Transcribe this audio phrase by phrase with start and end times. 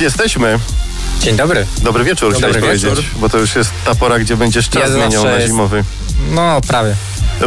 [0.00, 0.58] Jesteśmy.
[1.20, 1.66] Dzień dobry.
[1.82, 2.90] Dobry wieczór, Dobry chciałeś wieczór.
[2.96, 5.84] powiedzieć, bo to już jest ta pora, gdzie będziesz czas Ja zmieniał na jest- zimowy.
[6.30, 6.94] No, prawie.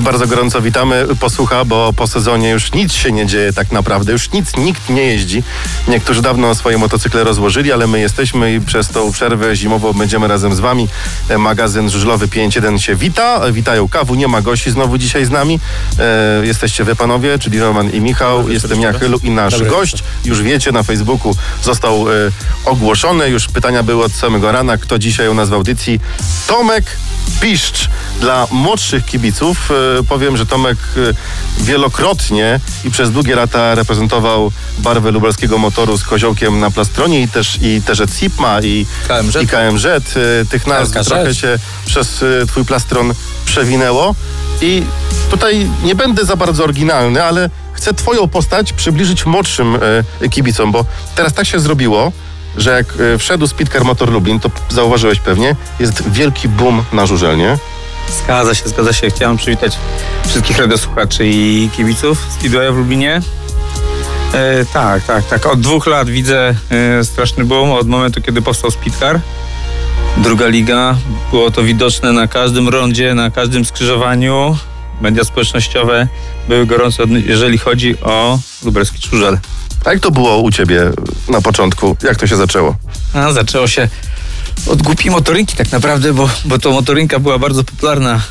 [0.01, 4.31] Bardzo gorąco witamy posłucha, bo po sezonie już nic się nie dzieje tak naprawdę, już
[4.31, 5.43] nic, nikt nie jeździ.
[5.87, 10.55] Niektórzy dawno swoje motocykle rozłożyli, ale my jesteśmy i przez tą przerwę zimową będziemy razem
[10.55, 10.87] z wami.
[11.29, 13.51] E, Magazyn Żużlowy 5.1 się wita.
[13.51, 15.59] Witają Kawu, nie ma gości znowu dzisiaj z nami.
[15.99, 18.49] E, jesteście wy panowie, czyli Roman i Michał.
[18.49, 20.03] Jestem ja, Chylu i nasz Dobry gość.
[20.25, 22.13] Już wiecie, na Facebooku został e,
[22.65, 23.29] ogłoszony.
[23.29, 24.77] Już pytania były od samego rana.
[24.77, 25.99] Kto dzisiaj u nas w audycji?
[26.47, 26.97] Tomek
[27.41, 27.89] Piszcz.
[28.21, 30.77] Dla młodszych kibiców e, powiem, że Tomek
[31.59, 37.27] e, wielokrotnie i przez długie lata reprezentował barwę lubelskiego motoru z koziołkiem na plastronie i
[37.27, 39.41] też i też Cipma i KMZ.
[39.41, 39.85] i KMZ.
[39.85, 41.07] E, Tych nazw KMZ.
[41.07, 43.13] trochę się przez twój plastron
[43.45, 44.15] przewinęło
[44.61, 44.83] i
[45.31, 49.77] tutaj nie będę za bardzo oryginalny, ale chcę twoją postać przybliżyć młodszym
[50.31, 52.11] kibicom, bo teraz tak się zrobiło,
[52.57, 52.85] że jak
[53.19, 57.57] wszedł Speedcar Motor Lublin, to zauważyłeś pewnie, jest wielki boom na żużelnie.
[58.09, 59.09] Zgadza się, zgadza się.
[59.09, 59.77] Chciałem przywitać
[60.27, 63.21] wszystkich radiosłuchaczy i kibiców Speedwaya w Lublinie.
[64.33, 65.45] E, tak, tak, tak.
[65.45, 69.19] Od dwóch lat widzę e, straszny boom od momentu, kiedy powstał Speedcar.
[70.17, 70.95] Druga liga.
[71.31, 74.57] Było to widoczne na każdym rondzie, na każdym skrzyżowaniu.
[75.01, 76.07] Media społecznościowe
[76.47, 79.39] były gorące, jeżeli chodzi o lubelski żużel.
[79.85, 80.91] A jak to było u ciebie
[81.29, 81.97] na początku?
[82.03, 82.75] Jak to się zaczęło?
[83.13, 83.87] A, zaczęło się
[84.67, 88.21] od głupiej motorynki tak naprawdę, bo, bo to motorynka była bardzo popularna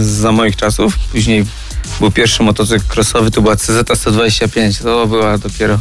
[0.00, 0.98] y, za moich czasów.
[1.12, 1.46] Później
[2.00, 4.82] był pierwszy motocykl crossowy, to była CZ-125.
[4.82, 5.78] To była dopiero...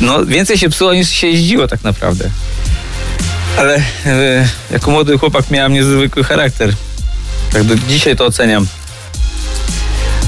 [0.00, 2.30] No, więcej się psuło niż się jeździło tak naprawdę.
[3.58, 3.82] Ale y,
[4.70, 6.74] jako młody chłopak miałem niezwykły charakter.
[7.52, 8.66] Tak do dzisiaj to oceniam.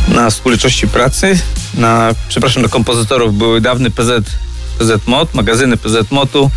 [0.09, 1.39] Na współczynności pracy,
[1.75, 4.25] na, przepraszam, do kompozytorów były dawny PZ,
[4.79, 6.51] PZ Mod, magazyny PZ Motu.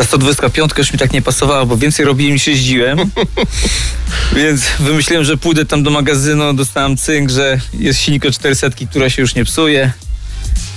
[0.00, 2.98] Ta 125 już mi tak nie pasowała, bo więcej robiłem niż jeździłem.
[4.36, 9.10] Więc wymyśliłem, że pójdę tam do magazynu, dostałem cynk, że jest silnik o 400, która
[9.10, 9.92] się już nie psuje.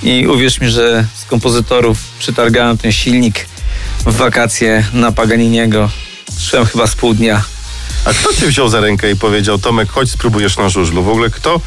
[0.03, 3.45] I uwierz mi, że z kompozytorów przytargałem ten silnik
[4.05, 5.89] w wakacje na Paganiniego.
[6.39, 7.43] Szłem chyba z pół dnia.
[8.05, 11.03] A kto cię wziął za rękę i powiedział, Tomek, chodź spróbujesz na żużlu?
[11.03, 11.61] W ogóle kto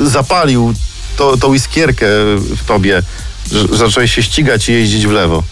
[0.00, 0.74] y, zapalił
[1.16, 2.06] to, tą iskierkę
[2.36, 3.02] w tobie,
[3.52, 5.42] że zacząłeś się ścigać i jeździć w lewo?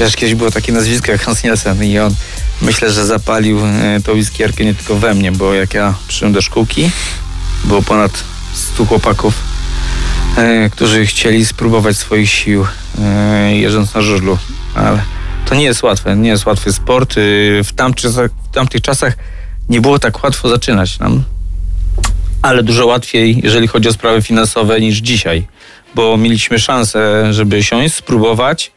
[0.00, 2.14] Wiesz, kiedyś było takie nazwisko jak Hans Nielsen i on
[2.62, 6.42] myślę, że zapalił e, tą iskierkę nie tylko we mnie, bo jak ja przyszedłem do
[6.42, 6.90] szkółki,
[7.64, 8.24] było ponad
[8.54, 9.34] 100 chłopaków,
[10.36, 12.66] e, którzy chcieli spróbować swoich sił
[12.98, 14.38] e, jeżdżąc na żużlu,
[14.74, 15.02] ale
[15.48, 17.14] to nie jest łatwe, nie jest łatwy sport.
[17.64, 18.10] W, tamtych,
[18.50, 19.16] w tamtych czasach
[19.68, 21.22] nie było tak łatwo zaczynać nam,
[22.42, 25.46] ale dużo łatwiej, jeżeli chodzi o sprawy finansowe niż dzisiaj,
[25.94, 28.75] bo mieliśmy szansę, żeby siąść, spróbować,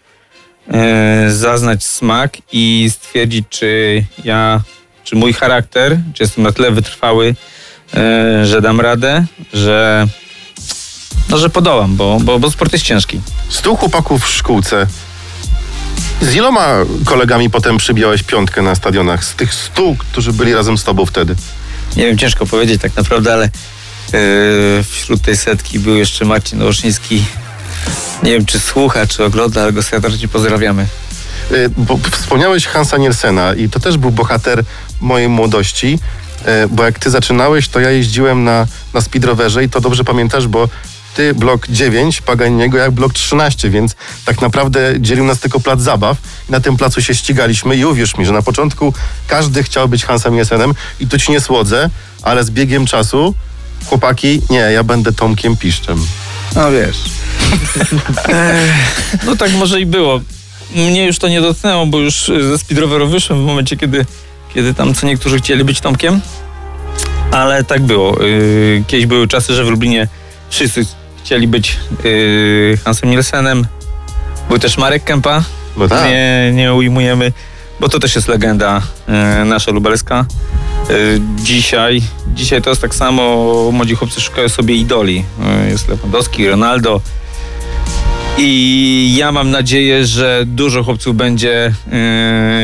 [1.29, 4.61] zaznać smak i stwierdzić, czy ja,
[5.03, 7.35] czy mój charakter, czy jestem na tyle wytrwały,
[7.93, 10.07] e, że dam radę, że,
[11.29, 13.21] no, że podołam, bo, bo, bo sport jest ciężki.
[13.49, 14.87] Stu chłopaków w szkółce.
[16.21, 16.75] Z iloma
[17.05, 19.25] kolegami potem przybijałeś piątkę na stadionach?
[19.25, 21.35] Z tych stu, którzy byli razem z tobą wtedy.
[21.95, 23.49] Nie wiem, ciężko powiedzieć tak naprawdę, ale e,
[24.83, 27.23] wśród tej setki był jeszcze Marcin Olszyński.
[28.23, 30.87] Nie wiem, czy słucha, czy ogląda, ale go serdecznie pozdrawiamy.
[31.51, 34.63] Y, Bo wspomniałeś Hansa Nielsena i to też był bohater
[35.01, 35.99] mojej młodości,
[36.63, 40.47] y, bo jak ty zaczynałeś, to ja jeździłem na, na speedrowerze i to dobrze pamiętasz,
[40.47, 40.69] bo
[41.15, 43.95] ty blok 9, Paganiego jak blok 13, więc
[44.25, 46.17] tak naprawdę dzielił nas tylko plac zabaw.
[46.49, 48.93] Na tym placu się ścigaliśmy i uwierz mi, że na początku
[49.27, 51.89] każdy chciał być Hansem Nielsenem i tu ci nie słodzę,
[52.21, 53.35] ale z biegiem czasu
[53.85, 56.05] chłopaki, nie, ja będę Tomkiem Piszczem.
[56.55, 56.97] No wiesz.
[59.25, 60.19] No tak może i było.
[60.75, 64.05] Mnie już to nie dotknęło, bo już ze speedroweru wyszłem w momencie, kiedy,
[64.53, 66.21] kiedy tam co niektórzy chcieli być Tomkiem.
[67.31, 68.23] Ale tak było.
[68.23, 70.07] Yy, Kiedyś były czasy, że w Lublinie
[70.49, 70.85] wszyscy
[71.23, 73.67] chcieli być yy, Hansem Nielsenem.
[74.49, 75.43] Był też Marek Kępa.
[75.89, 76.09] Tak.
[76.09, 77.33] Nie, nie ujmujemy,
[77.79, 78.81] bo to też jest legenda
[79.45, 80.25] nasza lubelska.
[81.43, 82.01] Dzisiaj,
[82.33, 83.23] dzisiaj to jest tak samo,
[83.71, 85.25] młodzi chłopcy szukają sobie idoli.
[85.69, 87.01] Jest Lewandowski, Ronaldo.
[88.37, 91.73] I ja mam nadzieję, że dużo chłopców będzie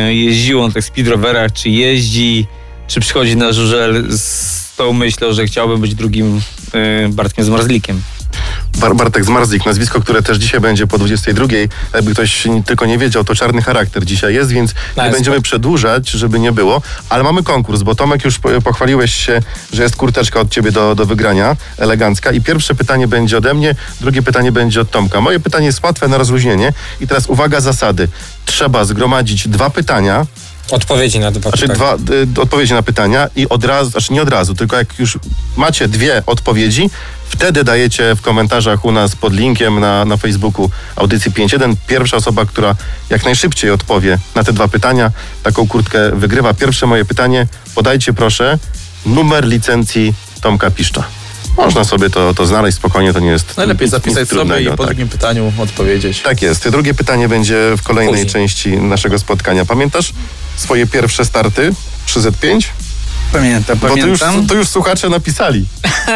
[0.07, 2.48] yy, jeździło na tych speedrowerach, czy jeździ,
[2.88, 6.42] czy przychodzi na żużel z tą myślą, że chciałby być drugim
[6.74, 8.01] yy, Bartkiem Zmarzlikiem.
[8.75, 11.45] Bar Bartek Zmarzlik, nazwisko, które też dzisiaj będzie po 22.
[11.94, 16.10] Jakby ktoś tylko nie wiedział, to czarny charakter dzisiaj jest, więc nie jest będziemy przedłużać,
[16.10, 16.81] żeby nie było.
[17.10, 19.39] Ale mamy konkurs, bo Tomek już po- pochwaliłeś się,
[19.74, 22.31] że jest kurteczka od ciebie do, do wygrania, elegancka.
[22.31, 25.22] I pierwsze pytanie będzie ode mnie, drugie pytanie będzie od Tomka.
[25.22, 26.74] Moje pytanie jest łatwe na rozluźnienie.
[27.01, 28.07] I teraz uwaga, zasady.
[28.45, 30.25] Trzeba zgromadzić dwa pytania,
[30.71, 31.97] Odpowiedzi na dwa znaczy pytania.
[31.97, 35.17] dwa y, odpowiedzi na pytania i od razu, znaczy nie od razu, tylko jak już
[35.57, 36.89] macie dwie odpowiedzi,
[37.29, 41.75] wtedy dajecie w komentarzach u nas pod linkiem na, na Facebooku audycji 5.1.
[41.88, 42.75] Pierwsza osoba, która
[43.09, 45.12] jak najszybciej odpowie na te dwa pytania,
[45.44, 46.53] taką kurtkę wygrywa.
[46.53, 48.59] Pierwsze moje pytanie, podajcie proszę
[49.06, 51.03] numer licencji Tomka Piszcza.
[51.57, 54.77] Można sobie to, to znaleźć spokojnie, to nie jest Najlepiej nic zapisać sobie trudnego, i
[54.77, 54.85] po tak.
[54.85, 56.21] drugim pytaniu odpowiedzieć.
[56.21, 56.69] Tak jest.
[56.69, 58.31] Drugie pytanie będzie w kolejnej Później.
[58.31, 59.65] części naszego spotkania.
[59.65, 60.13] Pamiętasz
[60.56, 61.74] swoje pierwsze starty
[62.06, 62.66] przy Z5?
[63.34, 64.48] Pamiętam, Bo to już, pamiętam.
[64.48, 65.66] to już słuchacze napisali.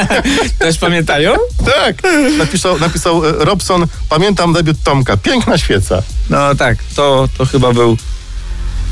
[0.59, 1.33] Też pamiętają?
[1.65, 2.01] Tak.
[2.37, 5.17] Napisał, napisał e, Robson, pamiętam debiut Tomka.
[5.17, 6.03] Piękna świeca.
[6.29, 7.97] No tak, to, to chyba był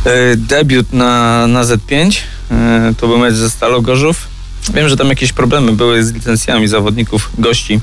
[0.05, 2.17] e, debiut na, na Z5.
[2.51, 4.27] E, to był mecz ze Stalą Gorzów.
[4.73, 7.79] Wiem, że tam jakieś problemy były z licencjami zawodników, gości.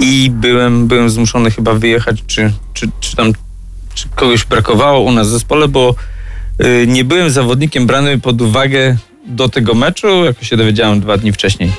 [0.00, 3.32] I byłem, byłem zmuszony chyba wyjechać, czy, czy, czy tam
[3.96, 5.94] czy kogoś brakowało u nas w zespole, bo
[6.58, 8.96] e, nie byłem zawodnikiem brany pod uwagę
[9.26, 11.72] do tego meczu, jak się dowiedziałem dwa dni wcześniej.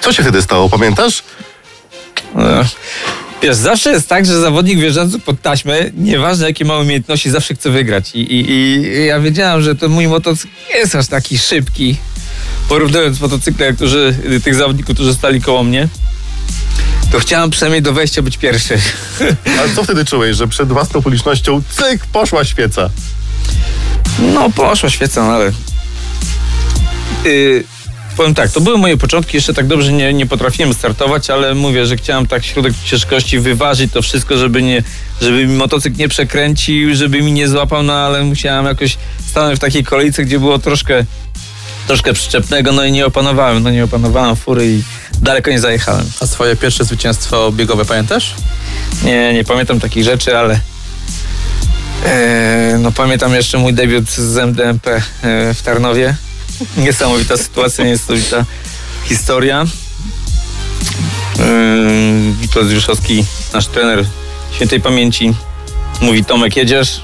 [0.00, 1.22] Co się wtedy stało, pamiętasz?
[2.36, 2.64] E,
[3.42, 7.70] Wiesz, zawsze jest tak, że zawodnik wjeżdżający pod taśmę, nieważne jakie ma umiejętności, zawsze chce
[7.70, 8.10] wygrać.
[8.14, 11.96] I, i, I ja wiedziałem, że ten mój motocykl nie jest aż taki szybki.
[12.68, 15.88] Porównując motocykle, którzy, tych zawodników, którzy stali koło mnie,
[17.12, 18.78] to chciałem przynajmniej do wejścia być pierwszy.
[19.58, 22.90] Ale co wtedy czułeś, że przed własną publicznością cyk, poszła świeca?
[24.34, 25.52] No, poszła świeca, no ale...
[27.24, 27.64] Yy,
[28.16, 31.86] powiem tak, to były moje początki, jeszcze tak dobrze nie, nie potrafiłem startować, ale mówię,
[31.86, 34.82] że chciałem tak środek ciężkości wyważyć to wszystko, żeby nie,
[35.20, 39.60] żeby mi motocykl nie przekręcił, żeby mi nie złapał, no ale musiałem jakoś stanąć w
[39.60, 41.04] takiej kolejce, gdzie było troszkę
[41.86, 44.82] troszkę przyczepnego, no i nie opanowałem, no nie opanowałem fury i
[45.20, 46.10] daleko nie zajechałem.
[46.20, 48.34] A swoje pierwsze zwycięstwo biegowe pamiętasz?
[49.04, 50.60] Nie, nie pamiętam takich rzeczy, ale
[52.04, 55.00] e, no pamiętam jeszcze mój debiut z MDMP e,
[55.54, 56.16] w Tarnowie.
[56.76, 58.44] Niesamowita sytuacja, niesamowita
[59.04, 59.64] historia.
[61.38, 61.46] E,
[62.40, 64.04] Witold Zjuszowski, nasz trener
[64.56, 65.34] świętej pamięci,
[66.00, 67.00] mówi Tomek jedziesz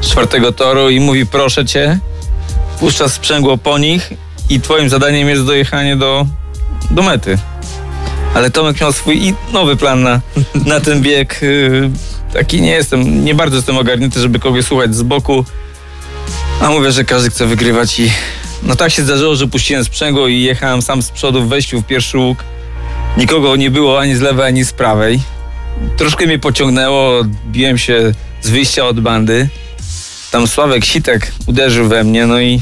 [0.00, 1.98] z czwartego toru i mówi proszę cię,
[2.84, 4.10] puszcza sprzęgło po nich
[4.50, 6.26] i twoim zadaniem jest dojechanie do,
[6.90, 7.38] do mety.
[8.34, 10.20] Ale Tomek miał swój i- nowy plan na,
[10.66, 11.38] na ten bieg.
[11.42, 11.90] yy,
[12.32, 15.44] Taki nie jestem, nie bardzo jestem ogarnięty, żeby kogoś słuchać z boku.
[16.60, 18.10] A mówię, że każdy chce wygrywać i
[18.62, 21.84] no tak się zdarzyło, że puściłem sprzęgło i jechałem sam z przodu w wejściu w
[21.86, 22.38] pierwszy łuk.
[23.16, 25.20] Nikogo nie było ani z lewej, ani z prawej.
[25.96, 29.48] Troszkę mnie pociągnęło, odbiłem się z wyjścia od bandy.
[30.30, 32.60] Tam Sławek Sitek uderzył we mnie, no i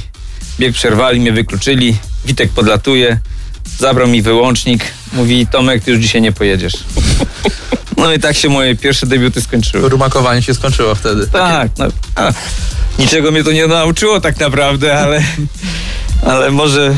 [0.63, 1.97] bieg przerwali, mnie wykluczyli.
[2.25, 3.19] Witek podlatuje,
[3.79, 6.73] zabrał mi wyłącznik, mówi Tomek, ty już dzisiaj nie pojedziesz.
[7.97, 9.89] No i tak się moje pierwsze debiuty skończyły.
[9.89, 11.27] Rumakowanie się skończyło wtedy.
[11.27, 12.33] Tak, no, a,
[12.99, 15.23] niczego mnie to nie nauczyło tak naprawdę, ale,
[16.27, 16.95] ale może,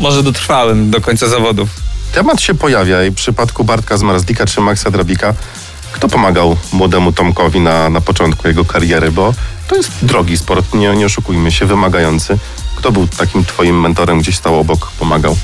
[0.00, 1.68] może dotrwałem do końca zawodów.
[2.14, 5.34] Temat się pojawia i w przypadku Bartka Zmarzlika czy Maxa Drabika,
[5.92, 9.34] kto pomagał młodemu Tomkowi na, na początku jego kariery, bo
[9.68, 12.38] to jest drogi sport, nie, nie oszukujmy się, wymagający.
[12.76, 15.36] Kto był takim twoim mentorem, gdzieś stał obok, pomagał?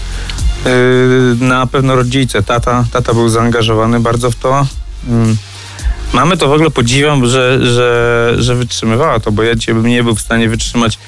[0.64, 4.66] Yy, na pewno rodzice, tata, tata był zaangażowany bardzo w to.
[5.08, 5.14] Yy,
[6.12, 10.04] Mamy to w ogóle podziwiam, że, że, że wytrzymywała to, bo ja dzisiaj bym nie
[10.04, 10.98] był w stanie wytrzymać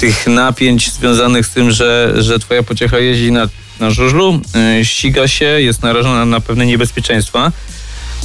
[0.00, 3.48] tych napięć związanych z tym, że, że twoja pociecha jeździ na,
[3.80, 4.40] na żużlu,
[4.76, 7.52] yy, ściga się, jest narażona na pewne niebezpieczeństwa,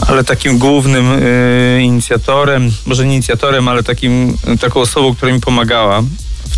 [0.08, 6.04] ale takim głównym yy, inicjatorem, może nie inicjatorem, ale takim, taką osobą, która mi pomagała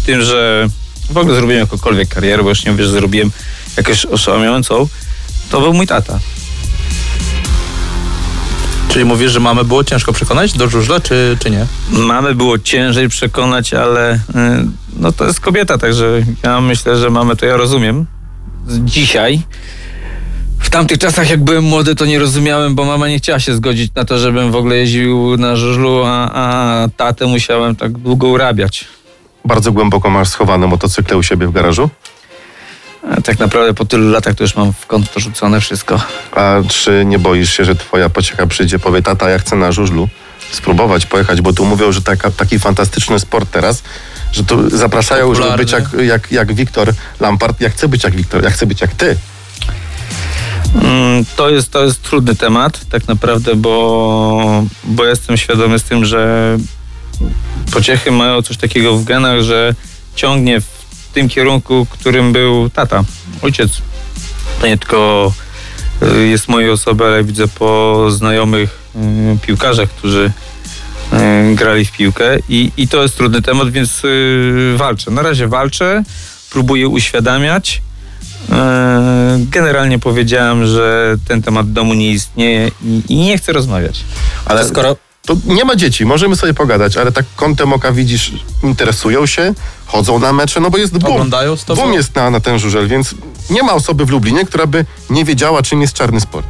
[0.08, 0.68] tym, że
[1.10, 3.32] w ogóle zrobiłem jakąkolwiek karierę, bo już nie mówię, że zrobiłem
[3.78, 4.88] jakąś oszałamiającą,
[5.50, 6.20] to był mój tata.
[8.90, 11.66] Czyli mówisz, że mamy było ciężko przekonać do żużla, czy, czy nie?
[11.90, 14.20] Mamy było ciężej przekonać, ale y,
[15.00, 18.06] no to jest kobieta, także ja myślę, że mamy to ja rozumiem.
[18.68, 19.42] Dzisiaj.
[20.60, 23.94] W tamtych czasach, jak byłem młody, to nie rozumiałem, bo mama nie chciała się zgodzić
[23.96, 28.86] na to, żebym w ogóle jeździł na żużlu, a, a tatę musiałem tak długo urabiać.
[29.48, 31.90] Bardzo głęboko masz schowane motocykle u siebie w garażu?
[33.18, 36.02] A tak naprawdę po tylu latach to już mam w kąt rzucone wszystko.
[36.36, 40.10] A czy nie boisz się, że twoja pociecha przyjdzie, powie, tata, ja chcę na żużlu
[40.52, 43.84] spróbować pojechać, bo tu mówią, że taka, taki fantastyczny sport teraz,
[44.32, 45.64] że tu zapraszają, żeby Popularny.
[45.66, 47.62] być jak, jak, jak Wiktor Lampard.
[47.62, 49.18] Ja chcę być jak Wiktor, ja chcę być jak ty.
[50.82, 56.06] Mm, To jest, to jest trudny temat, tak naprawdę, bo, bo jestem świadomy z tym,
[56.06, 56.58] że
[57.72, 59.76] pociechy mają coś takiego w genach, że
[60.16, 60.78] ciągnie w
[61.14, 63.04] tym kierunku, którym był tata,
[63.42, 63.82] ojciec.
[64.62, 65.34] To nie tylko
[66.04, 68.80] y, jest mojej osoby, ale widzę po znajomych
[69.36, 70.32] y, piłkarzach, którzy
[71.52, 74.02] y, grali w piłkę i, i to jest trudny temat, więc
[74.76, 75.12] walczę.
[75.12, 76.04] Na razie walczę,
[76.50, 77.82] próbuję uświadamiać.
[79.38, 84.04] Generalnie powiedziałem, że ten temat domu nie istnieje i, i nie chcę rozmawiać.
[84.46, 84.96] Ale skoro
[85.28, 88.32] to nie ma dzieci, możemy sobie pogadać, ale tak kątem oka widzisz,
[88.64, 89.54] interesują się,
[89.86, 91.14] chodzą na mecze, no bo jest boom.
[91.14, 91.82] Oglądają z tobą?
[91.82, 93.16] Boom jest na, na ten żużel, więc
[93.50, 96.48] nie ma osoby w Lublinie, która by nie wiedziała, czym jest czarny sport.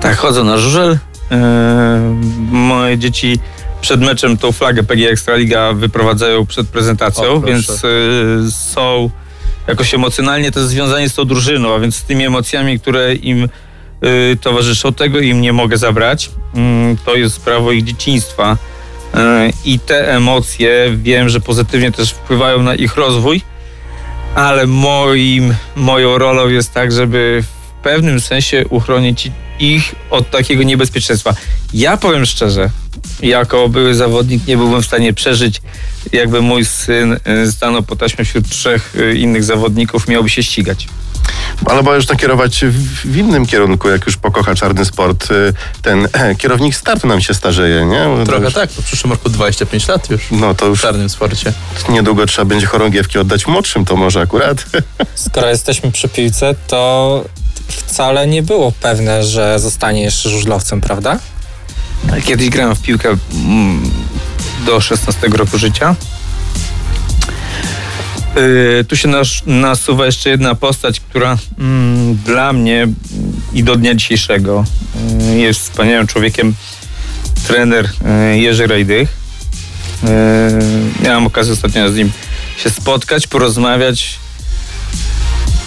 [0.00, 0.98] Tak, chodzę na żużel.
[1.30, 2.16] E,
[2.50, 3.38] moje dzieci
[3.80, 7.88] przed meczem tą flagę PG Ekstraliga wyprowadzają przed prezentacją, O, więc e,
[8.50, 9.10] są
[9.68, 13.48] jakoś emocjonalnie też związani z tą drużyną, a więc z tymi emocjami, które im
[14.40, 16.30] towarzyszą, tego im nie mogę zabrać.
[16.54, 18.56] Mm, to jest prawo ich dzieciństwa.
[19.14, 23.42] E, I te emocje wiem, że pozytywnie też wpływają na ich rozwój,
[24.34, 31.34] ale moim, moją rolą jest tak, żeby w pewnym sensie uchronić ich od takiego niebezpieczeństwa.
[31.74, 32.70] Ja powiem szczerze,
[33.22, 35.62] jako były zawodnik nie byłbym w stanie przeżyć,
[36.12, 37.12] jakby mój syn
[37.46, 40.88] y, stanął po taśmie wśród trzech y, innych zawodników, miałby się ścigać.
[41.66, 42.72] Ale możesz nakierować w,
[43.12, 45.30] w innym kierunku, jak już pokocha czarny sport.
[45.30, 46.08] y, Ten
[46.38, 48.04] kierownik startu nam się starzeje, nie?
[48.04, 51.08] To Trochę już, tak, w przyszłym roku 25 lat już No to w już czarnym
[51.08, 51.52] sporcie.
[51.88, 54.64] niedługo trzeba będzie chorągiewki oddać młodszym, to może akurat.
[55.14, 57.24] skoro jesteśmy przy piłce, to
[57.68, 61.18] wcale nie było pewne, że zostaniesz żużlowcem, prawda?
[62.24, 63.90] Kiedyś grałem w piłkę mm,
[64.66, 65.96] do 16 roku życia.
[68.36, 72.88] Yy, tu się nas, nasuwa jeszcze jedna postać, która mm, dla mnie
[73.52, 74.64] i do dnia dzisiejszego
[75.20, 76.54] yy, jest wspaniałym człowiekiem.
[77.46, 77.90] Trener
[78.30, 79.08] yy, Jerzy Rajdych.
[80.02, 80.08] Yy,
[81.04, 82.12] miałem okazję ostatnio z nim
[82.56, 84.18] się spotkać, porozmawiać.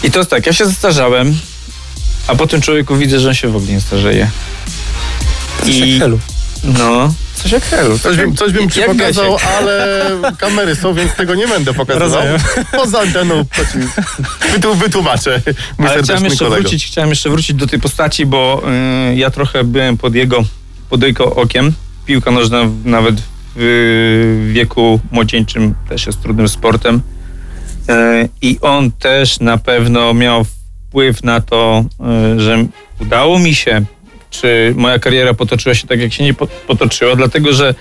[0.03, 1.37] I to jest tak, ja się zestarzałem,
[2.27, 4.29] a po tym człowieku widzę, że on się w ogóle nie starzeje.
[5.65, 6.19] I- Helu.
[6.63, 7.99] No, coś jak helu.
[7.99, 9.49] Coś bym, coś bym ci Jak pokazał, Gasiek.
[9.57, 10.05] ale
[10.37, 12.09] kamery są, więc tego nie będę pokazywał.
[12.09, 12.39] Rozumiem.
[12.71, 13.79] Poza anteną to ci
[14.51, 15.41] wytu, wytłumaczę.
[15.77, 16.61] Mój Ale chciałem jeszcze, kolego.
[16.61, 18.63] wrócić, chciałem jeszcze wrócić do tej postaci, bo
[19.11, 20.43] y, ja trochę byłem pod jego,
[20.89, 21.73] pod jego okiem.
[22.05, 23.15] Piłka nożna nawet
[23.55, 27.01] w wieku młodzieńczym też jest trudnym sportem.
[27.89, 30.45] Y, I on też na pewno miał
[30.89, 31.85] wpływ na to,
[32.35, 32.65] y, że
[33.01, 33.81] udało mi się,
[34.33, 37.75] czy moja kariera potoczyła się tak, jak się nie po- potoczyła, dlatego że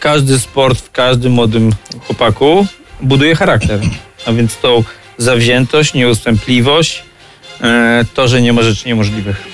[0.00, 1.72] każdy sport w każdym młodym
[2.06, 2.66] chłopaku
[3.00, 3.80] buduje charakter.
[4.26, 4.84] A więc tą
[5.18, 7.02] zawziętość, nieustępliwość,
[7.62, 9.44] e, to, że nie ma rzeczy niemożliwych.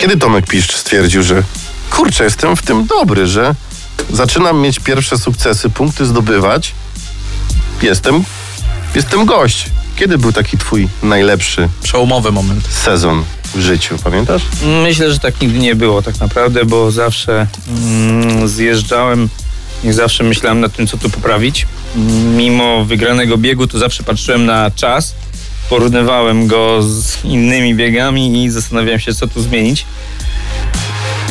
[0.00, 1.42] Kiedy Tomek Piszcz stwierdził, że
[1.90, 3.54] kurczę, jestem w tym dobry, że
[4.10, 6.72] zaczynam mieć pierwsze sukcesy, punkty zdobywać,
[7.82, 8.24] jestem,
[8.94, 9.66] jestem gość.
[9.96, 12.66] Kiedy był taki twój najlepszy Przełomowy moment.
[12.66, 14.42] sezon w życiu, pamiętasz?
[14.82, 19.28] Myślę, że tak nigdy nie było tak naprawdę, bo zawsze mm, zjeżdżałem
[19.84, 21.66] i zawsze myślałem nad tym, co tu poprawić.
[22.36, 25.14] Mimo wygranego biegu, to zawsze patrzyłem na czas,
[25.70, 29.86] porównywałem go z innymi biegami i zastanawiałem się, co tu zmienić.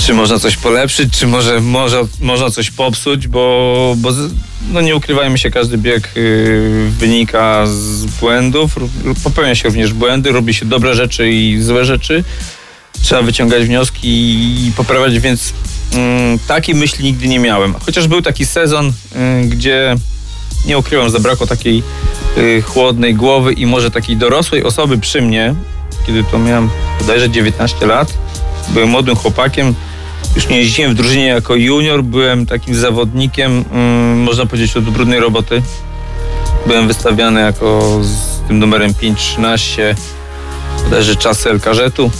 [0.06, 4.10] Czy można coś polepszyć, czy może, może można coś popsuć, bo, bo
[4.72, 8.76] no nie ukrywajmy się, każdy bieg y, wynika z błędów,
[9.24, 12.24] popełnia się również błędy, robi się dobre rzeczy i złe rzeczy
[13.04, 14.08] trzeba wyciągać wnioski
[14.68, 15.54] i poprawiać, więc
[15.94, 17.74] mm, takiej myśli nigdy nie miałem.
[17.86, 18.94] Chociaż był taki sezon, y,
[19.48, 19.96] gdzie
[20.66, 21.84] nie ukrywam, zabrakło takiej
[22.38, 25.56] y, chłodnej głowy i może takiej dorosłej osoby przy mnie,
[26.08, 28.14] kiedy to miałem bodajże 19 lat.
[28.70, 29.76] Byłem młodym chłopakiem,
[30.36, 35.20] już nie jeździłem w drużynie jako junior, byłem takim zawodnikiem, mm, można powiedzieć, od brudnej
[35.20, 35.62] roboty.
[36.68, 39.96] Byłem wystawiany jako z tym numerem 513,
[40.84, 42.12] bodajże czasy LKŻ-u.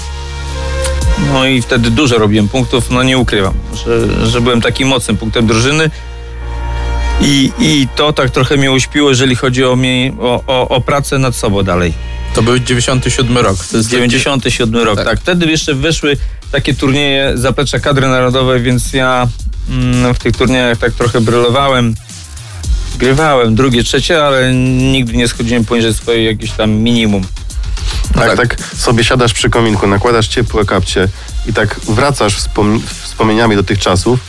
[1.34, 3.54] No i wtedy dużo robiłem punktów, no nie ukrywam,
[3.86, 5.90] że, że byłem takim mocnym punktem drużyny.
[7.22, 11.20] I, I to tak trochę mnie uśpiło, jeżeli chodzi o, mnie, o, o, o pracę
[11.20, 11.94] nad sobą dalej.
[12.36, 13.58] To był 97 rok.
[13.72, 15.06] To jest 97 rok, Tak.
[15.06, 15.20] tak.
[15.20, 16.18] Wtedy jeszcze wyszły
[16.52, 19.28] takie turnieje zaplecza kadry narodowej, więc ja
[19.70, 21.96] mm, w tych turniejach tak trochę brylowałem.
[22.98, 27.24] Grywałem drugie, trzecie, ale nigdy nie schodziłem poniżej swojej jakieś tam minimum.
[28.14, 31.08] Tak, tak sobie siadasz przy kominku, nakładasz ciepłe kapcie
[31.48, 34.20] i tak wracasz wspom- wspomnieniami do tych czasów.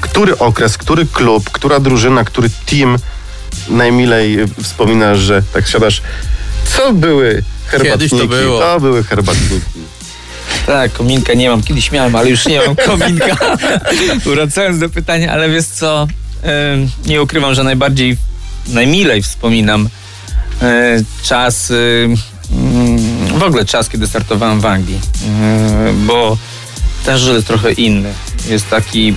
[0.00, 2.96] Który okres, który klub, która drużyna, który team
[3.68, 6.02] najmilej wspominasz, że tak siadasz.
[6.64, 8.10] Co były herbatniki?
[8.10, 8.60] Kiedyś to było.
[8.60, 9.79] To były herbatniki.
[10.66, 11.62] Tak, kominka nie mam.
[11.62, 13.56] Kiedyś miałem, ale już nie mam kominka.
[14.24, 16.06] Wracając do pytania, ale wiesz co,
[17.06, 18.16] nie ukrywam, że najbardziej,
[18.66, 19.88] najmilej wspominam
[20.62, 22.08] e, czas, y,
[22.52, 26.36] mm, w ogóle czas, kiedy startowałem w Anglii, E, bo
[27.04, 28.12] ten żel jest trochę inny.
[28.48, 29.14] Jest taki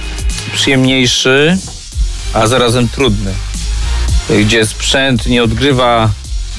[0.53, 1.57] przyjemniejszy,
[2.33, 3.33] a zarazem trudny,
[4.41, 6.09] gdzie sprzęt nie odgrywa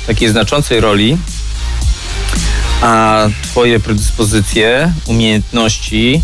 [0.07, 1.19] takiej znaczącej roli,
[2.83, 6.23] a twoje predyspozycje, umiejętności,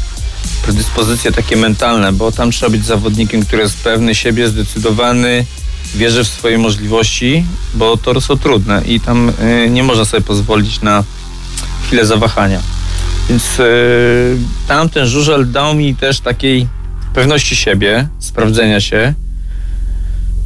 [0.62, 5.44] predyspozycje takie mentalne, bo tam trzeba być zawodnikiem, który jest pewny siebie, zdecydowany,
[5.94, 9.32] wierzy w swoje możliwości, bo tory są trudne i tam
[9.64, 11.04] y, nie można sobie pozwolić na
[11.86, 12.60] chwilę zawahania.
[13.28, 14.36] Więc y,
[14.68, 16.66] tam ten żużel dał mi też takiej
[17.14, 19.14] pewności siebie, sprawdzenia się.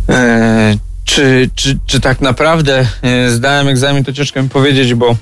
[0.09, 5.17] E, czy, czy, czy tak naprawdę e, zdałem egzamin, to ciężko mi powiedzieć, bo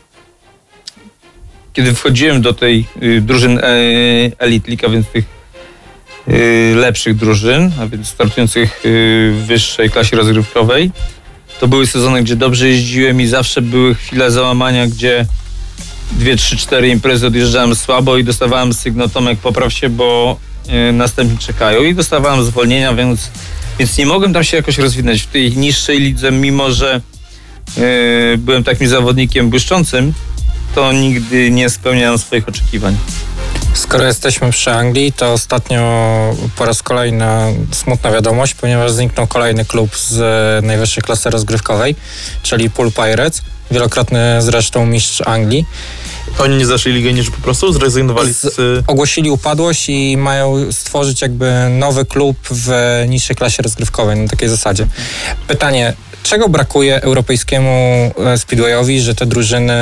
[1.72, 3.62] kiedy wchodziłem do tej y, drużyn e,
[4.38, 5.24] Elite League, a więc tych
[6.28, 10.90] y, lepszych drużyn, a więc startujących y, w wyższej klasie rozgrywkowej,
[11.60, 15.26] to były sezony, gdzie dobrze jeździłem i zawsze były chwile załamania, gdzie
[16.12, 20.36] dwie, trzy, cztery imprezy odjeżdżałem słabo i dostawałem sygnał Tomek popraw się, bo
[20.92, 21.82] następni czekają.
[21.82, 23.30] I dostawałem zwolnienia, więc,
[23.78, 27.00] więc nie mogłem tam się jakoś rozwinąć w tej niższej lidze, mimo że
[28.38, 30.12] byłem takim zawodnikiem błyszczącym,
[30.74, 32.96] to nigdy nie spełniałem swoich oczekiwań.
[33.74, 35.80] Skoro jesteśmy przy Anglii, to ostatnio
[36.56, 37.26] po raz kolejny
[37.72, 41.96] smutna wiadomość, ponieważ zniknął kolejny klub z najwyższej klasy rozgrywkowej,
[42.42, 45.66] czyli Pool Pirates, wielokrotny zresztą mistrz Anglii.
[46.38, 48.40] Oni nie zaszli ligę niż po prostu zrezygnowali z...
[48.40, 52.70] Z- Ogłosili upadłość i mają stworzyć jakby nowy klub w
[53.08, 54.86] niższej klasie rozgrywkowej, na takiej zasadzie.
[55.48, 57.70] Pytanie, czego brakuje europejskiemu
[58.18, 59.74] e, speedwayowi, że te drużyny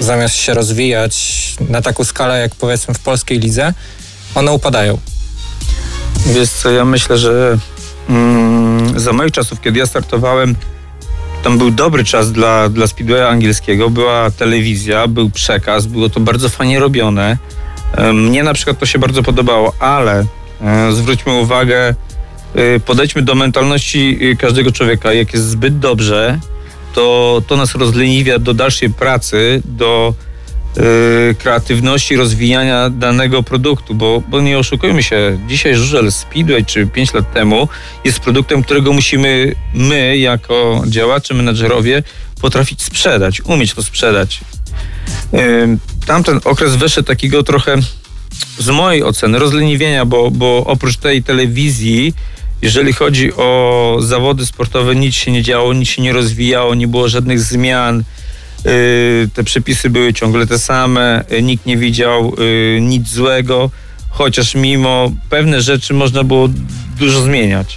[0.00, 3.74] zamiast się rozwijać na taką skalę jak powiedzmy w polskiej lidze,
[4.34, 4.98] one upadają?
[6.26, 7.58] Wiesz co, ja myślę, że
[8.08, 10.54] mm, za moich czasów, kiedy ja startowałem,
[11.42, 16.48] tam był dobry czas dla, dla speedwaya angielskiego, była telewizja, był przekaz, było to bardzo
[16.48, 17.38] fajnie robione.
[17.96, 20.24] E, Mnie na przykład to się bardzo podobało, ale
[20.60, 21.94] e, zwróćmy uwagę,
[22.54, 25.12] e, podejdźmy do mentalności każdego człowieka.
[25.12, 26.38] Jak jest zbyt dobrze,
[26.94, 30.14] to, to nas rozleniwia do dalszej pracy, do
[31.38, 37.32] kreatywności rozwijania danego produktu, bo, bo nie oszukujmy się, dzisiaj żużel Speedway czy 5 lat
[37.32, 37.68] temu
[38.04, 42.02] jest produktem, którego musimy my jako działacze, menedżerowie
[42.40, 44.40] potrafić sprzedać, umieć to sprzedać.
[45.34, 47.76] Ym, Tamten okres wyszedł takiego trochę
[48.58, 52.14] z mojej oceny rozleniwienia, bo, bo oprócz tej telewizji
[52.62, 57.08] jeżeli chodzi o zawody sportowe, nic się nie działo, nic się nie rozwijało, nie było
[57.08, 58.04] żadnych zmian.
[58.64, 63.70] Yy, te przepisy były ciągle te same, yy, nikt nie widział yy, nic złego,
[64.10, 66.48] chociaż mimo pewne rzeczy można było
[66.98, 67.76] dużo zmieniać.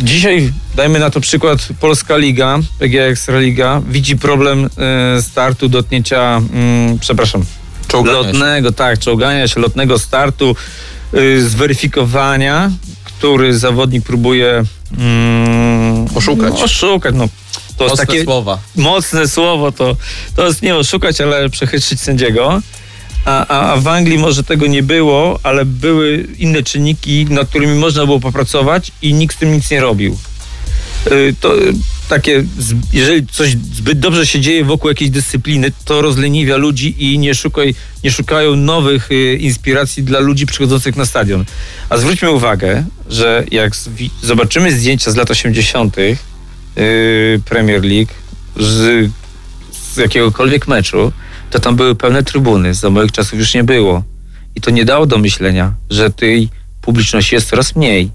[0.00, 4.70] Dzisiaj, dajmy na to przykład, Polska Liga, PGA Ekstraliga, widzi problem
[5.20, 6.40] startu, dotknięcia,
[6.90, 7.44] yy, przepraszam,
[7.88, 8.26] Czołgania się.
[8.26, 10.56] lotnego, tak, czołgania się, lotnego startu,
[11.38, 12.70] zweryfikowania,
[13.04, 14.62] który zawodnik próbuje
[14.98, 16.52] mm, Oszukać.
[16.52, 17.28] No, oszukać, no.
[17.78, 18.58] To jest Mocne takie słowa.
[18.76, 19.96] mocne słowo, to,
[20.36, 22.62] to jest nie oszukać, ale przechytrzyć sędziego.
[23.24, 27.74] A, a, a w Anglii może tego nie było, ale były inne czynniki, nad którymi
[27.78, 30.18] można było popracować i nikt z tym nic nie robił.
[31.12, 31.54] Y, To
[32.08, 32.44] takie,
[32.92, 37.74] jeżeli coś zbyt dobrze się dzieje wokół jakiejś dyscypliny, to rozleniwia ludzi i nie, szukaj,
[38.04, 41.44] nie szukają nowych y, inspiracji dla ludzi przychodzących na stadion.
[41.88, 43.72] A zwróćmy uwagę, że jak
[44.22, 45.96] zobaczymy zdjęcia z lat 80.
[46.78, 48.12] y, Premier League
[48.56, 49.10] z,
[49.72, 51.12] z jakiegokolwiek meczu,
[51.50, 52.74] to tam były pełne trybuny.
[52.74, 54.02] Za moich czasów już nie było.
[54.54, 56.48] I to nie dało do myślenia, że tej
[56.80, 58.10] publiczności jest coraz mniej.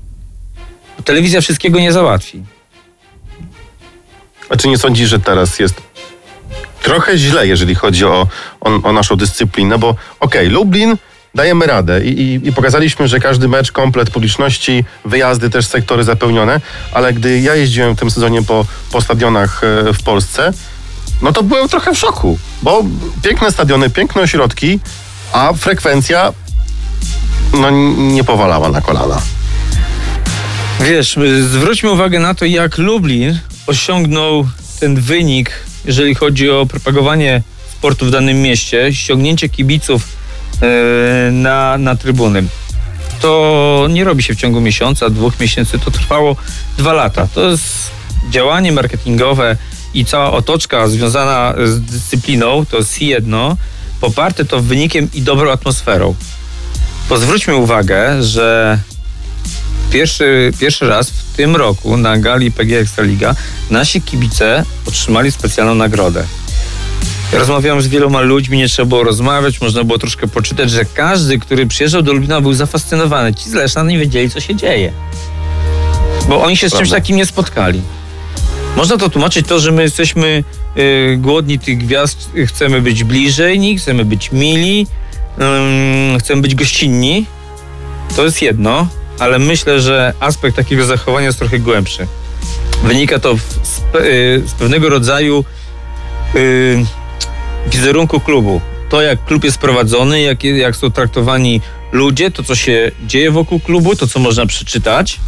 [1.05, 2.43] Telewizja wszystkiego nie załatwi.
[4.49, 5.81] A czy nie sądzisz, że teraz jest
[6.83, 8.27] trochę źle, jeżeli chodzi o,
[8.61, 9.77] o, o naszą dyscyplinę?
[9.77, 10.97] Bo okej, Lublin
[11.35, 16.61] dajemy radę I, i, i pokazaliśmy, że każdy mecz, komplet publiczności, wyjazdy też sektory zapełnione,
[16.91, 20.53] ale gdy ja jeździłem w tym sezonie po, po stadionach e, w Polsce,
[21.21, 22.83] no to byłem trochę w szoku, bo
[23.23, 24.79] piękne stadiony, piękne ośrodki,
[25.33, 26.33] a frekwencja
[27.53, 29.21] no nie powalała na kolana.
[30.79, 34.47] Wiesz, y, zwróćmy uwagę na to, jak Lublin osiągnął
[34.79, 35.51] ten wynik,
[35.85, 37.41] jeżeli chodzi o propagowanie
[37.71, 40.22] sportu w danym mieście, ściągnięcie kibiców
[41.31, 42.43] na, na trybuny.
[43.21, 46.35] To nie robi się w ciągu miesiąca, dwóch miesięcy, to trwało
[46.77, 47.27] dwa lata.
[47.27, 47.91] To jest
[48.29, 49.57] działanie marketingowe
[49.93, 53.57] i cała otoczka związana z dyscypliną, to jest jedno.
[54.01, 56.15] poparte to wynikiem i dobrą atmosferą.
[57.09, 58.79] Bo zwróćmy uwagę, że
[59.91, 63.35] pierwszy, pierwszy raz w tym roku na gali PG Ekstraliga
[63.69, 66.23] nasi kibice otrzymali specjalną nagrodę.
[67.33, 71.65] Rozmawiałem z wieloma ludźmi, nie trzeba było rozmawiać, można było troszkę poczytać, że każdy, który
[71.67, 73.33] przyjeżdżał do Lublina był zafascynowany.
[73.33, 74.91] Ci z Leszna nie wiedzieli, co się dzieje.
[76.29, 76.95] Bo oni się z czymś Prawda.
[76.95, 77.81] takim nie spotkali.
[78.75, 80.43] Można to tłumaczyć to, że my jesteśmy
[80.77, 84.87] y, głodni tych gwiazd, y, chcemy być bliżej nich, chcemy być mili,
[86.13, 87.25] ym, chcemy być gościnni.
[88.15, 88.87] To jest jedno,
[89.19, 92.07] ale myślę, że aspekt takiego zachowania jest trochę głębszy.
[92.83, 95.45] Wynika to w, z, pe- y, z pewnego rodzaju
[96.35, 96.85] y,
[97.67, 98.61] wizerunku klubu.
[98.89, 103.59] To, jak klub jest prowadzony, jak, jak są traktowani ludzie, to, co się dzieje wokół
[103.59, 105.19] klubu, to, co można przeczytać.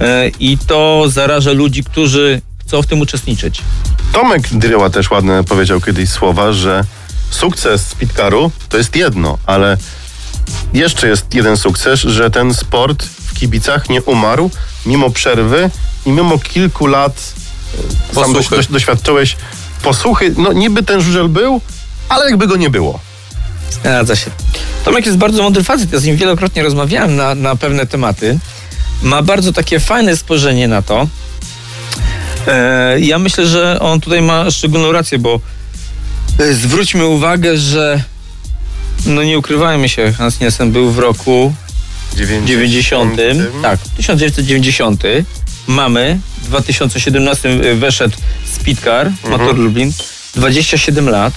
[0.00, 3.62] E, I to zaraża ludzi, którzy chcą w tym uczestniczyć.
[4.12, 6.84] Tomek Dryła też ładne powiedział kiedyś słowa, że
[7.30, 9.76] sukces Spitkaru to jest jedno, ale
[10.72, 14.50] jeszcze jest jeden sukces, że ten sport w kibicach nie umarł
[14.86, 15.70] mimo przerwy
[16.06, 17.34] i mimo kilku lat
[18.10, 18.56] e, sam doś, Posłuchy.
[18.56, 19.36] doś, doświadczyłeś
[19.82, 20.34] posłuchy.
[20.38, 21.60] No niby ten żużel był,
[22.08, 23.00] ale jakby go nie było.
[23.70, 24.30] Zgadza się.
[24.84, 28.38] Tomek jest bardzo mądry facet, ja z nim wielokrotnie rozmawiałem na, na pewne tematy.
[29.02, 31.06] Ma bardzo takie fajne spojrzenie na to.
[32.46, 35.40] E, ja myślę, że on tutaj ma szczególną rację, bo
[36.38, 38.02] e, zwróćmy uwagę, że
[39.06, 41.54] no nie ukrywajmy się, Hans Nielsen był w roku
[42.44, 43.20] 90.
[43.62, 45.02] Tak, 1990.
[45.66, 46.18] Mamy.
[46.46, 49.92] W 2017 weszedł Speedcar, Motor Lublin.
[50.34, 51.34] 27 lat.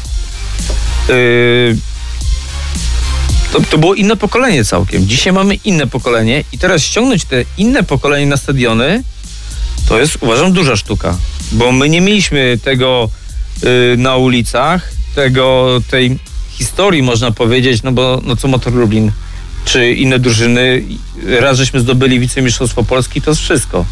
[1.10, 1.78] Yy,
[3.54, 5.08] to, to było inne pokolenie całkiem.
[5.08, 9.04] Dzisiaj mamy inne pokolenie i teraz ściągnąć te inne pokolenie na stadiony
[9.88, 11.18] to jest uważam duża sztuka.
[11.52, 13.10] Bo my nie mieliśmy tego
[13.64, 16.20] yy, na ulicach, tego, tej
[16.52, 19.12] historii można powiedzieć, no bo no co Motor Lublin
[19.66, 20.84] czy inne drużyny,
[21.40, 23.86] raz żeśmy zdobyli wicemistrzostwo Polski, to jest wszystko.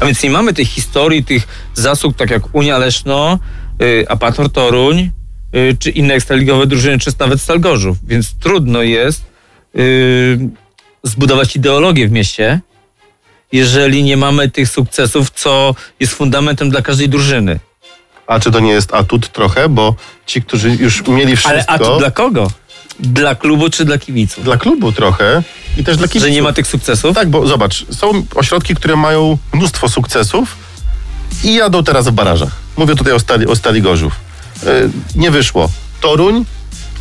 [0.00, 3.38] A więc nie mamy tej historii, tych zasług, tak jak Unia Leszno,
[3.82, 5.10] y, Apator Toruń,
[5.54, 7.96] y, czy inne ekstraligowe drużyny, czy nawet Stal Gorzów.
[8.06, 9.22] Więc trudno jest
[9.76, 10.38] y,
[11.02, 12.60] zbudować ideologię w mieście,
[13.52, 17.60] jeżeli nie mamy tych sukcesów, co jest fundamentem dla każdej drużyny.
[18.26, 19.94] A czy to nie jest atut trochę, bo
[20.26, 21.50] ci, którzy już mieli wszystko...
[21.50, 22.50] Ale a to dla kogo?
[23.02, 24.44] Dla klubu czy dla kibiców?
[24.44, 25.42] dla klubu trochę
[25.76, 26.28] i też dla kibiców.
[26.28, 27.14] Że nie ma tych sukcesów?
[27.14, 30.56] Tak, bo zobacz, są ośrodki, które mają mnóstwo sukcesów
[31.44, 32.52] i jadą teraz w barażach.
[32.76, 34.12] Mówię tutaj o Stali, o Stali Gorzów.
[34.62, 35.70] Yy, nie wyszło.
[36.00, 36.44] Toruń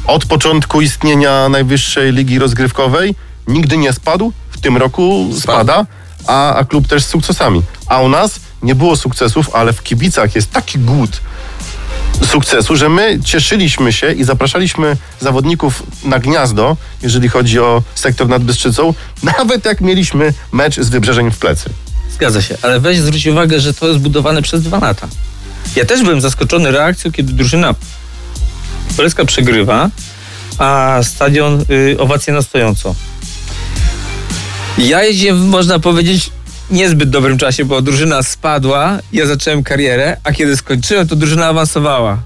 [0.08, 3.16] od początku istnienia najwyższej ligi rozgrywkowej
[3.48, 5.86] nigdy nie spadł, w tym roku spada,
[6.28, 7.62] a, a klub też z sukcesami.
[7.88, 11.22] A u nas nie było sukcesów, ale w kibicach jest taki głód
[12.32, 18.44] sukcesu, że my cieszyliśmy się i zapraszaliśmy zawodników na gniazdo, jeżeli chodzi o sektor nad
[18.44, 18.94] Bystrzycą,
[19.38, 21.70] nawet jak mieliśmy mecz z Wybrzeżeń w plecy.
[22.14, 25.08] Zgadza się, ale weź zwróć uwagę, że to jest budowane przez dwa lata.
[25.76, 27.76] Ja też byłem zaskoczony reakcją, kiedy drużyna
[28.98, 29.90] Polska przegrywa,
[30.58, 32.96] a stadion y, owacje na stojąco.
[34.78, 36.30] Ja jeździłem, można powiedzieć,
[36.72, 42.18] niezbyt dobrym czasie, bo drużyna spadła, ja zacząłem karierę, a kiedy skończyłem, to drużyna awansowała.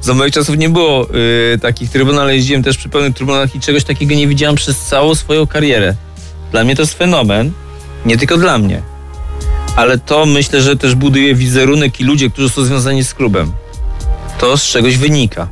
[0.00, 1.08] Za moich czasów nie było
[1.54, 4.78] y, takich trybun, ale jeździłem też przy pełnych trybunach i czegoś takiego nie widziałem przez
[4.78, 5.94] całą swoją karierę.
[6.52, 7.52] Dla mnie to jest fenomen,
[8.06, 8.82] nie tylko dla mnie.
[9.76, 13.52] Ale to myślę, że też buduje wizerunek i ludzie, którzy są związani z klubem.
[14.38, 15.48] To z czegoś wynika.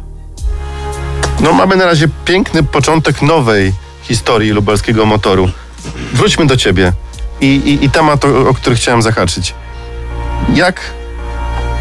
[1.41, 5.51] No mamy na razie piękny początek nowej historii lubelskiego motoru.
[6.13, 6.93] Wróćmy do ciebie
[7.41, 9.55] i, i, i temat, o, o który chciałem zahaczyć.
[10.55, 10.81] Jak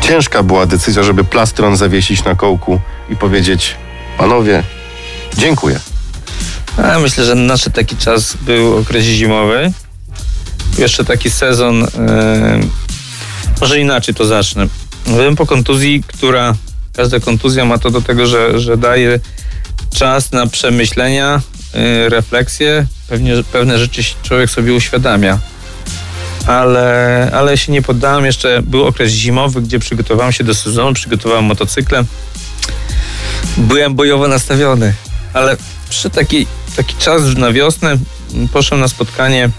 [0.01, 3.75] ciężka była decyzja, żeby plastron zawiesić na kołku i powiedzieć,
[4.17, 4.63] panowie,
[5.37, 5.79] dziękuję.
[7.01, 9.71] Myślę, że nadszedł taki czas był okres zimowy.
[10.77, 11.83] Jeszcze taki sezon.
[11.83, 12.59] e,
[13.61, 14.67] może inaczej to zacznę.
[15.07, 16.53] Byłem po kontuzji, która.
[16.95, 19.19] Każda kontuzja ma to do tego, że, że daje
[19.95, 21.41] czas na przemyślenia,
[21.73, 22.86] e, refleksje.
[23.07, 25.39] Pewnie, pewne rzeczy człowiek sobie uświadamia.
[26.47, 28.25] Ale, ale się nie poddałem.
[28.25, 32.03] Jeszcze był okres zimowy, gdzie przygotowałem się do sezonu, przygotowałem motocykle.
[33.57, 34.93] Byłem bojowo nastawiony,
[35.33, 35.57] ale
[35.89, 39.49] przy taki, taki czas na wiosnę m, poszedłem na spotkanie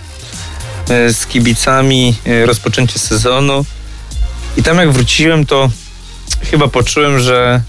[0.88, 3.64] e, z kibicami, e, rozpoczęcie sezonu
[4.56, 5.70] i tam jak wróciłem, to
[6.50, 7.62] chyba poczułem, że,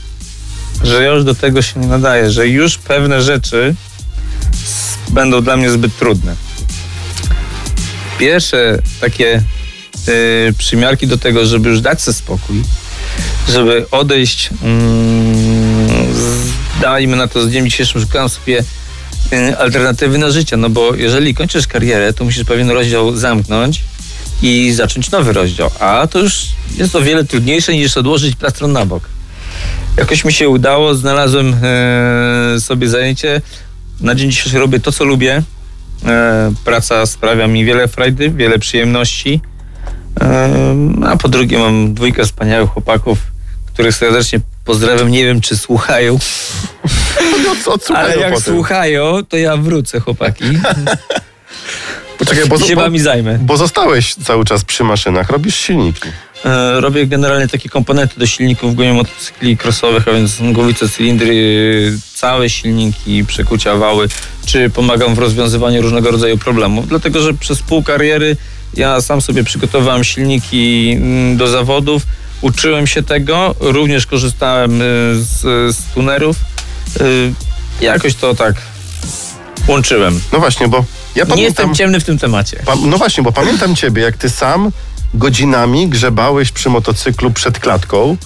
[0.83, 3.75] że już do tego się nie nadaję, że już pewne rzeczy
[5.09, 6.35] będą dla mnie zbyt trudne.
[8.19, 9.43] Pierwsze takie
[10.07, 12.63] y, przymiarki do tego, żeby już dać sobie spokój,
[13.49, 14.49] żeby odejść,
[16.13, 18.63] z, dajmy na to z dniem dzisiejszym szukałem sobie
[19.33, 23.81] y, alternatywy na życie, no bo jeżeli kończysz karierę, to musisz pewien rozdział zamknąć
[24.41, 26.45] i zacząć nowy rozdział, a to już
[26.77, 29.09] jest o wiele trudniejsze niż odłożyć plastron na bok.
[29.97, 33.41] Jakoś mi się udało, znalazłem e, sobie zajęcie.
[34.01, 35.41] Na dzień dzisiejszy robię to, co lubię.
[36.05, 39.41] E, praca sprawia mi wiele frajdy, wiele przyjemności.
[40.21, 40.49] E,
[41.07, 43.17] a po drugie mam dwójkę wspaniałych chłopaków,
[43.73, 45.11] których serdecznie pozdrawiam.
[45.11, 46.17] Nie wiem, czy słuchają,
[47.65, 48.53] odsłuchaj ale jak potem.
[48.53, 50.45] słuchają, to ja wrócę, chłopaki.
[52.17, 53.39] Poczekaj, bo, się bo, wami zajmę.
[53.41, 56.09] bo zostałeś cały czas przy maszynach, robisz silniki.
[56.45, 62.49] E, Robię generalnie takie komponenty do silników gonię motocykli crossowych, a więc głowice, cylindry, całe
[62.49, 64.07] silniki, przekucia, wały,
[64.45, 66.87] czy pomagam w rozwiązywaniu różnego rodzaju problemów.
[66.87, 68.37] Dlatego, że przez pół kariery
[68.73, 72.03] ja sam sobie przygotowałem silniki mm, do zawodów,
[72.41, 75.41] uczyłem się tego, również korzystałem y, z,
[75.75, 76.37] z tunerów.
[77.01, 77.33] Y,
[77.81, 78.55] Jakoś to tak
[79.67, 80.21] łączyłem.
[80.33, 80.83] No właśnie, bo ja
[81.15, 81.39] Nie pamiętam...
[81.39, 82.63] jestem ciemny w tym temacie.
[82.65, 84.71] Pa, no właśnie, bo pamiętam ciebie, jak ty sam
[85.15, 88.17] godzinami grzebałeś przy motocyklu przed klatką.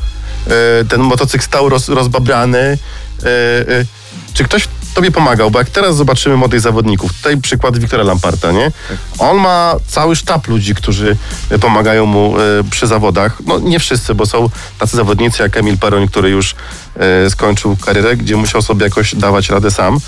[0.48, 2.60] E, ten motocykl stał roz, rozbabrany.
[2.60, 3.86] E, e,
[4.34, 5.52] czy ktoś tobie pomagał?
[5.52, 8.72] Bo jak teraz zobaczymy młodych zawodników, tutaj przykład Wiktora Lamparta, nie?
[9.20, 11.18] On ma cały sztab ludzi, którzy
[11.62, 12.34] pomagają mu
[12.72, 13.38] przy zawodach.
[13.46, 14.50] No nie wszyscy, bo są
[14.80, 16.56] tacy zawodnicy jak Emil Peroń, który już
[17.30, 20.00] skończył karierę, gdzie musiał sobie jakoś dawać radę sam.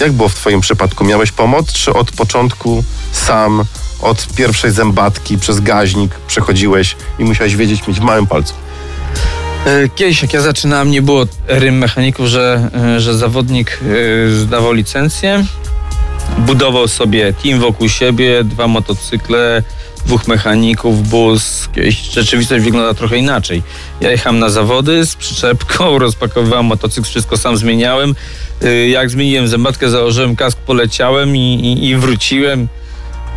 [0.00, 1.04] Jak było w Twoim przypadku?
[1.04, 3.64] Miałeś pomoc, czy od początku sam,
[4.02, 8.54] od pierwszej zębatki przez gaźnik przechodziłeś i musiałeś wiedzieć mieć w małym palcu?
[9.66, 14.72] E, Kiedyś jak ja zaczynałem, nie było rym mechaników, że, e, że zawodnik e, zdawał
[14.72, 15.44] licencję,
[16.38, 19.62] budował sobie team wokół siebie, dwa motocykle,
[20.06, 21.68] dwóch mechaników, bus.
[22.12, 23.62] Rzeczywistość wygląda trochę inaczej.
[24.00, 28.14] Ja jechałem na zawody z przyczepką, rozpakowywałem motocykl, wszystko sam zmieniałem.
[28.88, 32.68] Jak zmieniłem zębatkę, założyłem kask, poleciałem i, i, i wróciłem.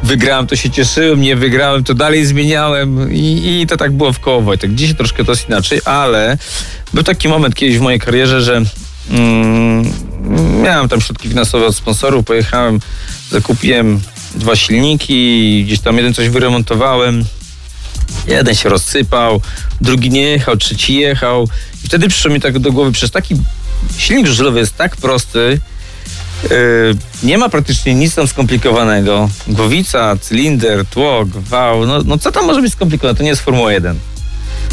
[0.03, 4.19] Wygrałem, to się cieszyłem, nie wygrałem, to dalej zmieniałem i, i to tak było w
[4.19, 4.75] koło Wojtek.
[4.75, 6.37] Dzisiaj troszkę to jest inaczej, ale
[6.93, 8.61] był taki moment kiedyś w mojej karierze, że
[9.09, 9.93] mm,
[10.63, 12.79] miałem tam środki finansowe od sponsorów, pojechałem,
[13.31, 14.01] zakupiłem
[14.35, 17.25] dwa silniki, gdzieś tam jeden coś wyremontowałem,
[18.27, 19.41] jeden się rozsypał,
[19.81, 21.49] drugi nie jechał, trzeci jechał
[21.83, 23.35] i wtedy przyszło mi tak do głowy, przecież taki
[23.97, 25.59] silnik żużlowy jest tak prosty,
[27.23, 29.29] nie ma praktycznie nic tam skomplikowanego.
[29.47, 31.85] Głowica, cylinder, tłok, wał.
[31.85, 33.17] No, no co tam może być skomplikowane?
[33.17, 33.99] To nie jest Formuła 1.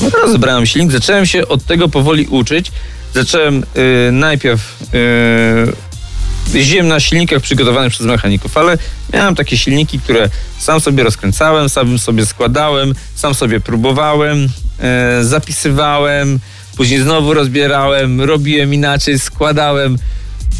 [0.02, 2.72] No teraz zebrałem silnik, zacząłem się od tego powoli uczyć.
[3.14, 8.78] Zacząłem yy, najpierw yy, na silnikach przygotowanych przez mechaników, ale
[9.12, 14.42] miałem takie silniki, które sam sobie rozkręcałem, sam sobie składałem, sam sobie próbowałem,
[15.18, 16.40] yy, zapisywałem,
[16.76, 19.98] później znowu rozbierałem, robiłem inaczej, składałem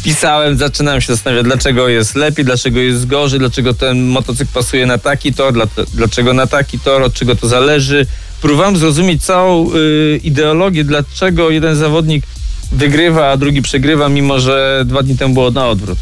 [0.03, 4.97] pisałem, zaczynałem się zastanawiać, dlaczego jest lepiej, dlaczego jest gorzej, dlaczego ten motocykl pasuje na
[4.97, 8.07] taki tor, dla, dlaczego na taki tor, od czego to zależy.
[8.41, 12.23] Próbowałem zrozumieć całą y, ideologię, dlaczego jeden zawodnik
[12.71, 15.97] wygrywa, a drugi przegrywa, mimo że dwa dni temu było na odwrót.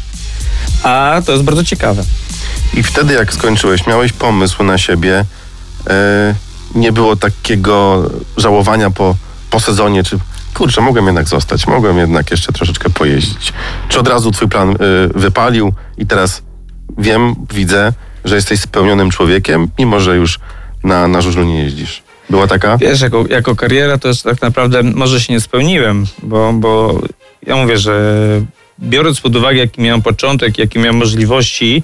[0.82, 2.04] A to jest bardzo ciekawe.
[2.74, 5.24] I wtedy, jak skończyłeś, miałeś pomysł na siebie.
[5.86, 6.34] E,
[6.74, 9.16] nie było takiego żałowania po,
[9.50, 10.18] po sezonie, czy
[10.54, 13.52] kurczę, mogłem jednak zostać, mogłem jednak jeszcze troszeczkę pojeździć.
[13.88, 14.76] Czy od razu twój plan e,
[15.14, 16.42] wypalił i teraz
[16.98, 17.92] wiem, widzę,
[18.24, 20.38] że jesteś spełnionym człowiekiem, mimo że już
[20.84, 22.02] na, na żużlu nie jeździsz.
[22.30, 22.78] Była taka?
[22.78, 27.00] Wiesz, jako, jako kariera to jest tak naprawdę może się nie spełniłem, bo, bo
[27.46, 28.22] ja mówię, że
[28.80, 31.82] biorąc pod uwagę, jaki miałem początek, jakie miałem możliwości,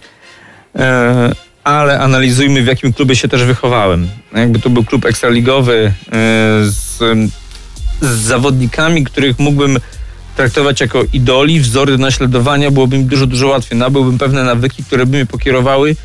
[0.76, 1.32] e,
[1.64, 4.08] ale analizujmy, w jakim klubie się też wychowałem.
[4.34, 5.92] Jakby to był klub ekstraligowy e,
[6.64, 6.98] z,
[8.00, 9.78] z zawodnikami, których mógłbym
[10.36, 13.78] traktować jako idoli, wzory do naśladowania, byłoby mi dużo, dużo łatwiej.
[13.78, 15.96] Nabyłbym pewne nawyki, które by mnie pokierowały,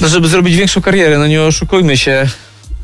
[0.00, 1.18] no żeby zrobić większą karierę.
[1.18, 2.26] No nie oszukujmy się.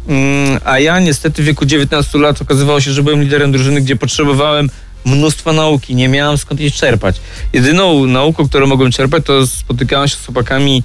[0.09, 3.97] Mm, A ja niestety w wieku 19 lat okazywało się, że byłem liderem drużyny, gdzie
[3.97, 4.71] potrzebowałem
[5.05, 7.21] mnóstwa nauki, nie miałem skąd jej czerpać.
[7.53, 10.83] Jedyną nauką, którą mogłem czerpać, to spotykałem się z chłopakami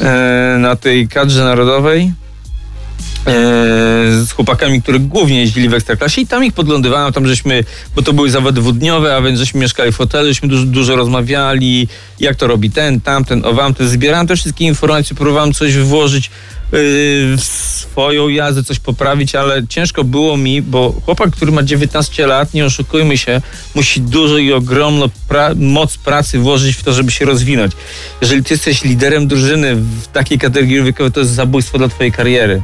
[0.00, 2.12] e, na tej kadrze narodowej,
[3.24, 7.64] z chłopakami, którzy głównie jeździli w Ekstraklasie i tam ich podglądywałem, tam żeśmy,
[7.96, 11.88] bo to były zawody dwudniowe, a więc żeśmy mieszkali w hotelu, żeśmy dużo, dużo rozmawiali,
[12.20, 16.30] jak to robi ten, tamten, owamten, zbierałem te wszystkie informacje, próbowałem coś włożyć
[16.72, 16.78] yy,
[17.36, 22.54] w swoją jazdę, coś poprawić, ale ciężko było mi, bo chłopak, który ma 19 lat,
[22.54, 23.40] nie oszukujmy się,
[23.74, 27.72] musi dużo i ogromną pra- moc pracy włożyć w to, żeby się rozwinąć.
[28.20, 32.62] Jeżeli ty jesteś liderem drużyny w takiej kategorii wiekowej, to jest zabójstwo dla twojej kariery.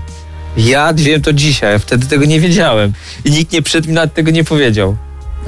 [0.59, 2.93] Ja wiem to dzisiaj, a wtedy tego nie wiedziałem.
[3.25, 4.97] I nikt nie przed mi nawet tego nie powiedział.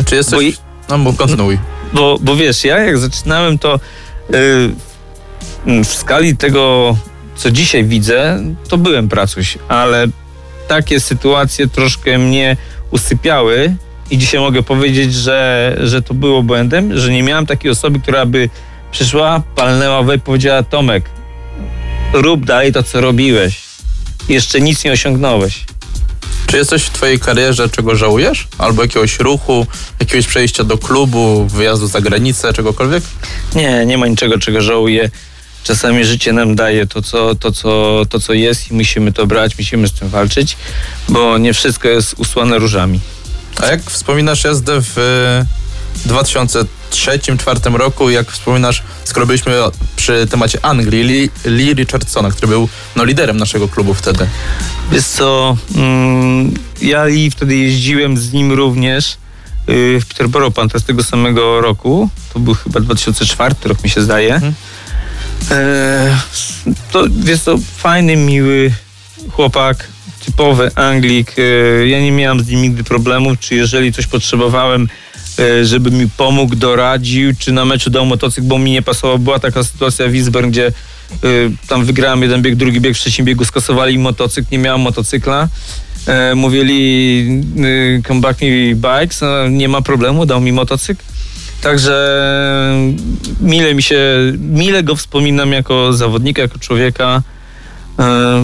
[0.07, 0.55] Czy jest Bo i-
[0.89, 1.59] No bo kontynuuj.
[1.93, 3.81] Bo, bo wiesz, ja jak zaczynałem to
[5.67, 6.97] yy, w skali tego,
[7.37, 10.07] co dzisiaj widzę, to byłem pracuś, ale
[10.69, 12.57] takie sytuacje troszkę mnie
[12.91, 13.75] usypiały
[14.11, 18.27] i dzisiaj mogę powiedzieć, że, że to było błędem, że nie miałem takiej osoby, która
[18.27, 18.49] by
[18.93, 21.11] przyszła, palnęła we i powiedziała Tomek,
[22.13, 23.70] rób dalej to, co robiłeś.
[24.31, 25.65] Jeszcze nic nie osiągnąłeś.
[26.47, 28.49] Czy jest coś w twojej karierze, czego żałujesz?
[28.59, 29.67] Albo jakiegoś ruchu,
[30.01, 33.03] jakiegoś przejścia do klubu, wyjazdu za granicę, czegokolwiek?
[33.55, 35.11] Nie, nie ma niczego, czego żałuję.
[35.65, 39.59] Czasami życie nam daje to co, to, co, to, co jest i musimy to brać,
[39.59, 40.57] musimy z tym walczyć,
[41.09, 43.01] bo nie wszystko jest usłane różami.
[43.63, 44.97] A jak wspominasz jazdę w
[46.91, 49.53] 2003-2004 roku, jak wspominasz, skoro byliśmy
[49.97, 54.27] przy temacie Anglii, Lee, Lee Richardsona, który był no, liderem naszego klubu wtedy.
[54.93, 59.17] Wiesz co, mm, ja i wtedy jeździłem z nim również
[59.67, 62.09] yy, w Peterborough Pan z tego samego roku.
[62.33, 64.35] To był chyba 2004 rok mi się zdaje.
[64.35, 64.55] Mhm.
[65.51, 66.19] E,
[66.93, 68.73] to jest to fajny, miły
[69.31, 69.89] chłopak,
[70.25, 71.35] typowy Anglik.
[71.39, 74.89] E, ja nie miałem z nim nigdy problemów, czy jeżeli coś potrzebowałem,
[75.63, 79.19] żeby mi pomógł, doradził, czy na meczu dał motocykl, bo mi nie pasował.
[79.19, 80.73] Była taka sytuacja w Wiesbaden, gdzie
[81.69, 85.49] tam wygrałem jeden bieg, drugi bieg, w trzecim biegu skasowali motocykl, nie miałem motocykla.
[86.35, 87.27] Mówili
[88.09, 91.03] come back me bikes, no, nie ma problemu, dał mi motocykl.
[91.63, 91.95] Także
[93.41, 93.99] mile mi się,
[94.39, 97.23] mile go wspominam jako zawodnika, jako człowieka.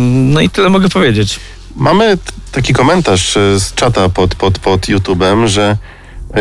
[0.04, 1.40] No i tyle mogę powiedzieć.
[1.76, 2.18] Mamy
[2.52, 5.76] taki komentarz e, z czata pod, pod, pod YouTube'em, że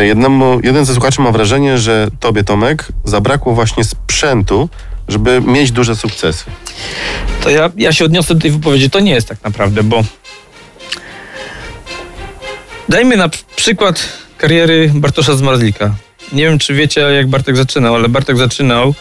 [0.04, 4.68] jednemu, jeden ze słuchaczy ma wrażenie, że tobie, Tomek, zabrakło właśnie sprzętu,
[5.08, 6.44] żeby mieć duże sukcesy.
[7.42, 8.90] To ja, ja się odniosę do tej wypowiedzi.
[8.90, 10.04] To nie jest tak naprawdę, bo
[12.88, 15.94] dajmy na przykład kariery Bartosza Zmarzlika.
[16.32, 18.94] Nie wiem, czy wiecie, jak Bartek zaczynał, ale Bartek zaczynał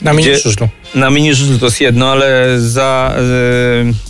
[0.00, 0.68] na mini żużlu.
[0.94, 3.14] Na mini żużlu to jest jedno, ale za,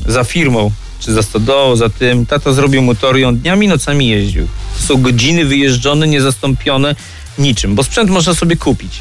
[0.07, 4.09] e, za firmą, czy za stodołą, za tym, tata zrobił motor i on dniami, nocami
[4.09, 4.49] jeździł.
[4.77, 6.95] To są godziny wyjeżdżone, niezastąpione
[7.39, 9.01] niczym, bo sprzęt można sobie kupić.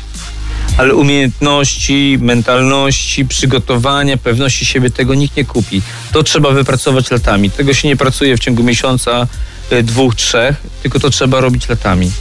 [0.77, 5.81] Ale umiejętności, mentalności, przygotowania, pewności siebie, tego nikt nie kupi.
[6.11, 7.51] To trzeba wypracować latami.
[7.51, 9.27] Tego się nie pracuje w ciągu miesiąca,
[9.69, 12.11] e, dwóch, trzech, tylko to trzeba robić latami.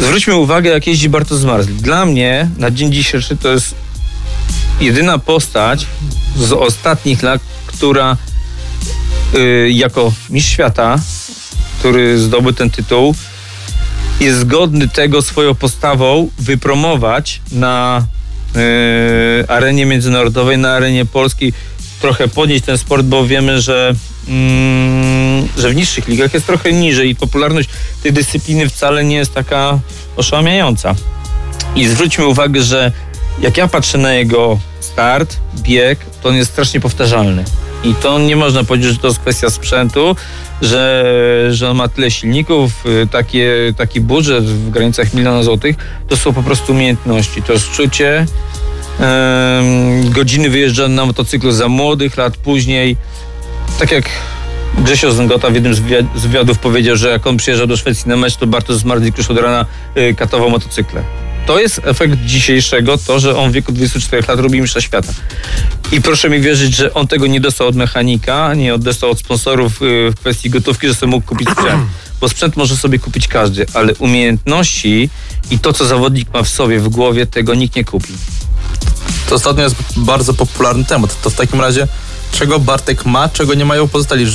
[0.00, 1.76] Zwróćmy uwagę, jak jeździ Bartosz Zmarzlik.
[1.76, 3.74] Dla mnie na dzień dzisiejszy to jest
[4.80, 5.86] jedyna postać
[6.36, 8.16] z ostatnich lat, która
[9.68, 10.98] jako mistrz świata,
[11.78, 13.14] który zdobył ten tytuł,
[14.20, 18.06] jest zgodny tego swoją postawą wypromować na
[18.56, 21.52] y, arenie międzynarodowej, na arenie polskiej,
[22.00, 23.94] trochę podnieść ten sport, bo wiemy, że
[24.28, 27.68] mm, że w niższych ligach jest trochę niżej i popularność
[28.02, 29.78] tej dyscypliny wcale nie jest taka
[30.16, 30.94] oszałamiająca.
[31.76, 32.92] I zwróćmy uwagę, że
[33.40, 37.44] jak ja patrzę na jego start, bieg, to on jest strasznie powtarzalny.
[37.84, 40.16] I to nie można powiedzieć, że to jest kwestia sprzętu,
[40.62, 41.04] że,
[41.50, 45.76] że on ma tyle silników, y, takie, taki budżet w granicach miliona złotych.
[46.08, 47.42] To są po prostu umiejętności.
[47.42, 48.26] To jest czucie,
[50.04, 52.96] godziny wyjeżdżane na motocyklu za młodych lat, później
[53.78, 54.08] tak jak
[54.78, 55.80] Grzesio Zęgota w jednym z
[56.14, 59.38] wywiadów powiedział, że jak on przyjeżdżał do Szwecji na mecz, to Bartosz Zmardzik już od
[59.38, 59.66] rana
[59.96, 61.02] y, katował motocykle.
[61.46, 65.12] To jest efekt dzisiejszego, to, że on w wieku 24 lat robi mistrza świata.
[65.92, 69.82] I proszę mi wierzyć, że on tego nie dostał od mechanika, nie dostał od sponsorów
[69.82, 71.84] y, w kwestii gotówki, że sobie mógł kupić sprzęt.
[72.20, 75.10] Bo sprzęt może sobie kupić każdy, ale umiejętności
[75.50, 78.12] i to, co zawodnik ma w sobie, w głowie, tego nikt nie kupi.
[79.28, 81.22] To ostatnio jest bardzo popularny temat.
[81.22, 81.88] To w takim razie
[82.32, 84.26] czego Bartek ma, czego nie mają pozostali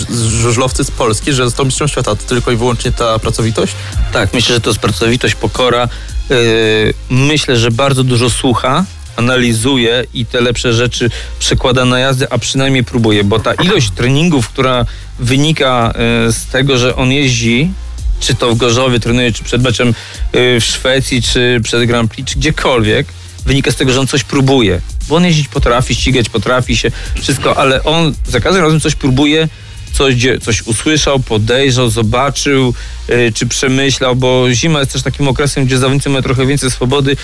[0.41, 2.15] żużlowcy z Polski, że został mistrzem świata?
[2.15, 3.75] To tylko i wyłącznie ta pracowitość?
[4.13, 5.87] Tak, myślę, że to jest pracowitość, pokora.
[6.29, 8.85] Yy, myślę, że bardzo dużo słucha,
[9.15, 11.09] analizuje i te lepsze rzeczy
[11.39, 14.85] przekłada na jazdę, a przynajmniej próbuje, bo ta ilość treningów, która
[15.19, 15.93] wynika
[16.25, 17.71] yy, z tego, że on jeździ,
[18.19, 22.31] czy to w Gorzowie trenuje, czy przed meczem yy, w Szwecji, czy przed Grand Prix,
[22.31, 23.07] czy gdziekolwiek,
[23.45, 24.81] wynika z tego, że on coś próbuje.
[25.07, 26.91] Bo on jeździć potrafi, ścigać potrafi się,
[27.21, 29.47] wszystko, ale on za każdym razem coś próbuje,
[29.93, 32.73] coś, coś usłyszał, podejrzał, zobaczył,
[33.07, 37.17] yy, czy przemyślał, bo zima jest też takim okresem, gdzie zawodnicy mają trochę więcej swobody,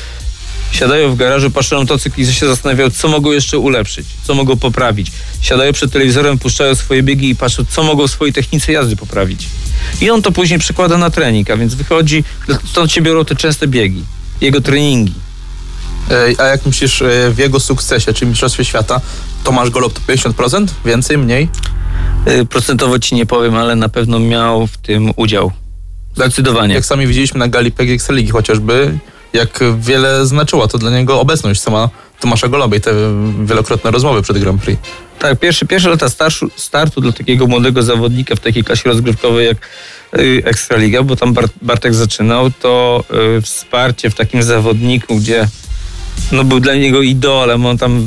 [0.72, 4.58] siadają w garażu, patrzą na motocykl i się zastanawiają, co mogą jeszcze ulepszyć, co mogą
[4.58, 5.12] poprawić.
[5.42, 9.48] Siadają przed telewizorem, puszczają swoje biegi i patrzą, co mogą w swojej technice jazdy poprawić.
[10.02, 12.24] I on to później przekłada na trening, a więc wychodzi,
[12.72, 14.04] stąd się biorą te częste biegi,
[14.42, 15.14] jego treningi.
[16.38, 19.02] A jak myślisz e, w jego sukcesie, czyli Mistrzostwie Świata,
[19.44, 20.68] Tomasz Golob to 50%?
[20.86, 21.50] Więcej, mniej?
[22.26, 25.52] E, procentowo ci nie powiem, ale na pewno miał w tym udział.
[26.16, 26.74] Zdecydowanie.
[26.74, 28.98] Jak sami widzieliśmy na gali PG Ekstraligi chociażby,
[29.34, 31.90] jak wiele znaczyła to dla niego obecność sama
[32.20, 32.92] Tomasza Goloba i te
[33.46, 34.82] wielokrotne rozmowy przed Grand Prix.
[35.20, 39.70] Tak, pierwsze, pierwsze lata starszu, startu dla takiego młodego zawodnika w takiej klasie rozgrywkowej jak
[40.20, 43.04] y, Ekstraliga, bo tam Bart, Bartek zaczynał, to
[43.38, 45.48] y, wsparcie w takim zawodniku, gdzie
[46.32, 48.06] no, był dla niego idolem, on tam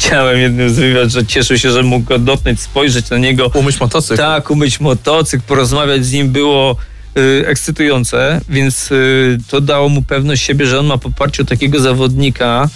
[0.00, 3.80] widziałem jednym z wywiad, że cieszył się, że mógł go dotknąć, spojrzeć na niego, Umyć
[3.80, 4.16] motocykl.
[4.16, 6.76] tak, umyć motocykl, porozmawiać z nim było
[7.18, 12.68] y, ekscytujące, więc y, to dało mu pewność siebie, że on ma poparcie takiego zawodnika,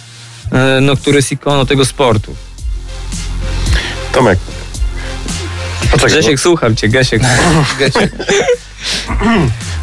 [0.79, 2.35] y, no, który jest ikoną tego sportu.
[4.13, 4.39] Tomek.
[5.91, 7.23] Poczekaj, Grzesiek, słucham cię, Grzesiek.
[7.23, 7.29] bo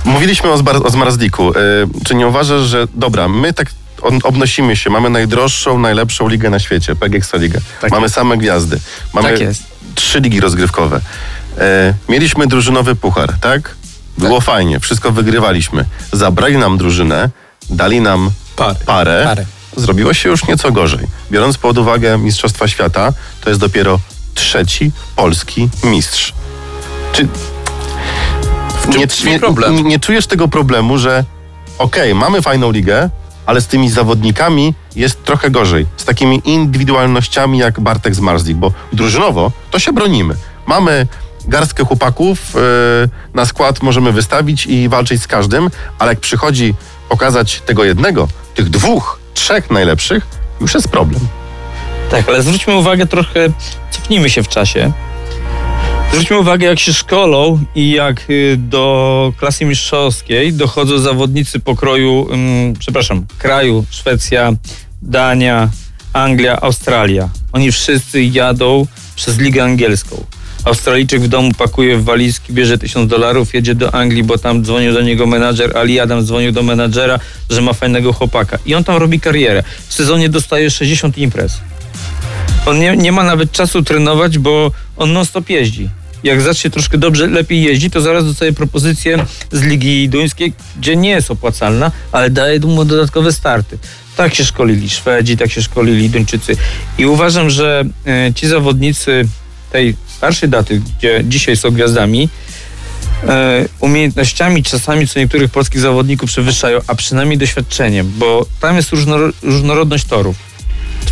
[0.11, 1.49] mówiliśmy o, Zbar- o Zmarzliku.
[1.51, 1.53] E,
[2.05, 3.71] czy nie uważasz, że dobra, my tak
[4.23, 7.59] obnosimy się, mamy najdroższą, najlepszą ligę na świecie, PG Ekstraliga.
[7.81, 8.79] Tak mamy same gwiazdy.
[9.13, 9.63] Mamy Tak jest.
[9.95, 11.01] trzy ligi rozgrywkowe.
[11.57, 13.75] E, mieliśmy drużynowy puchar, tak?
[14.17, 15.85] Było fajnie, wszystko wygrywaliśmy.
[16.11, 17.29] Zabrali nam drużynę,
[17.69, 18.31] dali nam
[18.85, 19.23] parę.
[19.25, 19.45] Parę.
[19.77, 21.07] Zrobiło się już nieco gorzej.
[21.31, 23.99] Biorąc pod uwagę Mistrzostwa Świata, to jest dopiero
[24.33, 26.33] trzeci polski mistrz.
[27.11, 27.27] Czy
[28.87, 29.39] nie, nie,
[29.71, 31.23] nie, nie czujesz tego problemu, że
[31.77, 33.09] okej, mamy fajną ligę,
[33.47, 35.85] ale z tymi zawodnikami jest trochę gorzej.
[35.97, 40.35] Z takimi indywidualnościami jak Bartek z Marsdik, bo drużynowo to się bronimy.
[40.65, 41.07] Mamy
[41.47, 45.69] garstkę chłopaków, yy, na skład możemy wystawić i walczyć z każdym,
[45.99, 46.73] ale jak przychodzi
[47.09, 50.27] pokazać tego jednego, tych dwóch, trzech najlepszych,
[50.61, 51.21] już jest problem.
[52.11, 53.49] Tak, ale zwróćmy uwagę trochę,
[53.91, 54.91] cofnijmy się w czasie.
[56.11, 62.73] Zwróćmy uwagę, jak się szkolą i jak y, do klasy mistrzowskiej dochodzą zawodnicy pokroju, ym,
[62.79, 64.51] przepraszam, kraju Szwecja,
[65.01, 65.69] Dania,
[66.13, 67.29] Anglia, Australia.
[67.53, 70.23] Oni wszyscy jadą przez ligę angielską.
[70.65, 74.93] Australijczyk w domu pakuje w walizki, bierze tysiąc dolarów, jedzie do Anglii, bo tam dzwonił
[74.93, 78.57] do niego menadżer, Ali Adam dzwonił do menadżera, że ma fajnego chłopaka.
[78.65, 79.63] I on tam robi karierę.
[79.87, 81.59] W sezonie dostaje 60 imprez.
[82.67, 85.89] On nie, nie ma nawet czasu trenować, bo on non-stop jeździ.
[86.23, 91.09] Jak zacznie troszkę dobrze, lepiej jeździ, to zaraz dostaje propozycję z Ligi Duńskiej, gdzie nie
[91.09, 93.77] jest opłacalna, ale daje mu dodatkowe starty.
[94.17, 96.57] Tak się szkolili Szwedzi, tak się szkolili Duńczycy.
[96.97, 99.27] I uważam, że e, ci zawodnicy
[99.71, 102.29] tej starszej daty, gdzie dzisiaj są gwiazdami,
[103.27, 109.33] e, umiejętnościami czasami co niektórych polskich zawodników przewyższają, a przynajmniej doświadczeniem, bo tam jest różnoro-
[109.43, 110.46] różnorodność torów.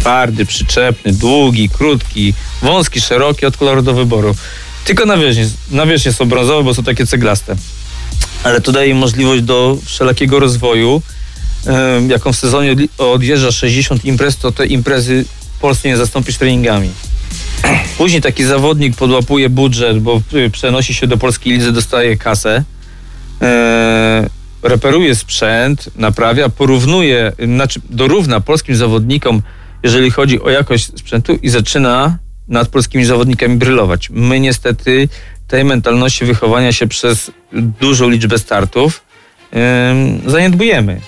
[0.05, 4.35] Twardy, przyczepny, długi, krótki, wąski, szeroki, od koloru do wyboru.
[4.85, 7.55] Tylko nawierzchnie, nawierzchnie są brązowe, bo są takie ceglaste.
[8.43, 11.01] Ale to daje im możliwość do wszelakiego rozwoju.
[12.07, 15.25] Jaką w sezonie odjeżdża 60 imprez, to te imprezy
[15.61, 16.89] Polsce nie zastąpisz treningami.
[17.97, 22.63] Później taki zawodnik podłapuje budżet, bo y, przenosi się do polskiej lidzy, dostaje kasę,
[23.41, 24.29] e,
[24.63, 29.41] reperuje sprzęt, naprawia, porównuje, znaczy dorówna polskim zawodnikom,
[29.86, 32.17] jeżeli chodzi o jakość sprzętu i zaczyna
[32.47, 34.09] nad polskimi zawodnikami brylować.
[34.09, 35.09] My niestety
[35.47, 39.03] tej mentalności wychowania się przez dużą liczbę startów
[39.51, 41.01] em, zaniedbujemy.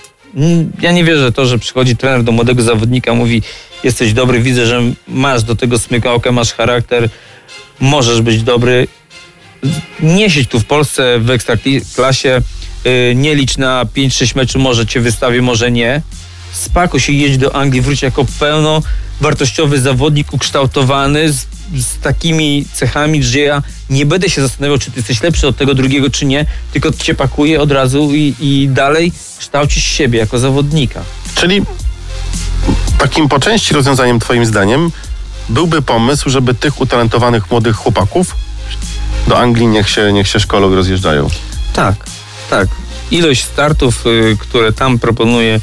[0.80, 3.42] Ja nie wierzę to, że przychodzi trener do młodego zawodnika, mówi
[3.84, 7.08] jesteś dobry, widzę, że masz do tego smykałkę, masz charakter,
[7.80, 8.88] możesz być dobry.
[10.00, 12.40] Nie siedź tu w Polsce w ekstraklasie,
[12.84, 16.02] yy, nie licz na 5-6 meczów, może cię wystawię, może nie.
[16.52, 21.46] Spakuj się, jedź do Anglii, wróć jako pełnowartościowy zawodnik ukształtowany z,
[21.76, 25.74] z takimi cechami, że ja nie będę się zastanawiał, czy ty jesteś lepszy od tego
[25.74, 31.02] drugiego, czy nie, tylko cię pakuję od razu i, i dalej kształcisz siebie jako zawodnika.
[31.34, 31.62] Czyli
[32.98, 34.90] takim po części rozwiązaniem twoim zdaniem
[35.48, 38.34] byłby pomysł, żeby tych utalentowanych młodych chłopaków
[39.28, 41.28] do Anglii niech się, niech się szkolą i rozjeżdżają.
[41.72, 41.94] Tak,
[42.50, 42.68] tak.
[43.10, 45.60] Ilość startów, y, które tam proponuje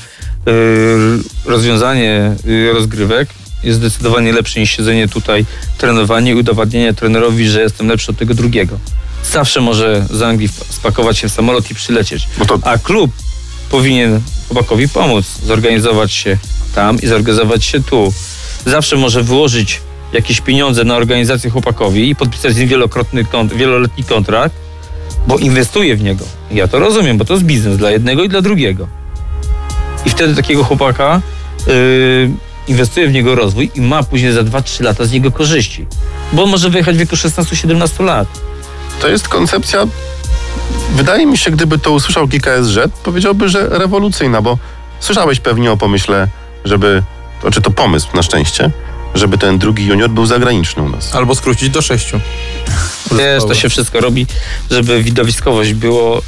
[1.46, 3.30] rozwiązanie y, rozgrywek
[3.64, 5.46] jest zdecydowanie lepsze niż siedzenie tutaj,
[5.78, 8.80] trenowanie i udowadnianie trenerowi, że jestem lepszy od tego drugiego.
[9.32, 12.28] Zawsze może z Anglii spakować się w samolot i przylecieć.
[12.48, 13.12] To A klub
[13.72, 16.38] powinien chłopakowi pomóc zorganizować się
[16.76, 18.14] tam i zorganizować się tu.
[18.66, 19.82] Zawsze może wyłożyć
[20.14, 24.56] jakieś pieniądze na organizację chłopakowi i podpisać z nim wielokrotny kont- wieloletni kontrakt,
[25.28, 26.26] bo inwestuje w niego.
[26.52, 28.88] Ja to rozumiem, bo to jest biznes dla jednego i dla drugiego.
[30.06, 31.22] I wtedy takiego chłopaka
[31.68, 31.74] yy,
[32.68, 35.86] inwestuje w niego rozwój i ma później za 2-3 lata z niego korzyści.
[36.34, 38.28] Bo on może wyjechać w wieku 16-17 lat.
[39.02, 39.88] to jest koncepcja,
[40.96, 44.58] wydaje mi się, gdyby to usłyszał GKSZ, powiedziałby, że rewolucyjna, bo
[45.00, 46.28] słyszałeś pewnie o pomyśle,
[46.66, 47.04] żeby,
[47.42, 48.72] to czy to pomysł na szczęście,
[49.16, 51.16] żeby ten drugi junior był zagraniczny u nas.
[51.16, 52.20] Albo skrócić do sześciu.
[53.12, 54.28] Wiesz, to się wszystko robi,
[54.72, 56.22] żeby widowiskowość było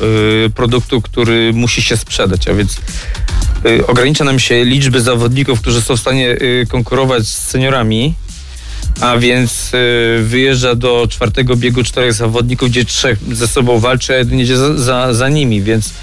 [0.46, 2.78] y, produktu, który musi się sprzedać, a więc
[3.88, 8.14] ogranicza nam się liczby zawodników, którzy są w stanie y, konkurować z seniorami,
[9.02, 14.18] a więc y, wyjeżdża do czwartego biegu czterech zawodników, gdzie trzech ze sobą walczy, a
[14.18, 15.94] jeden jedzie za, za, za nimi, więc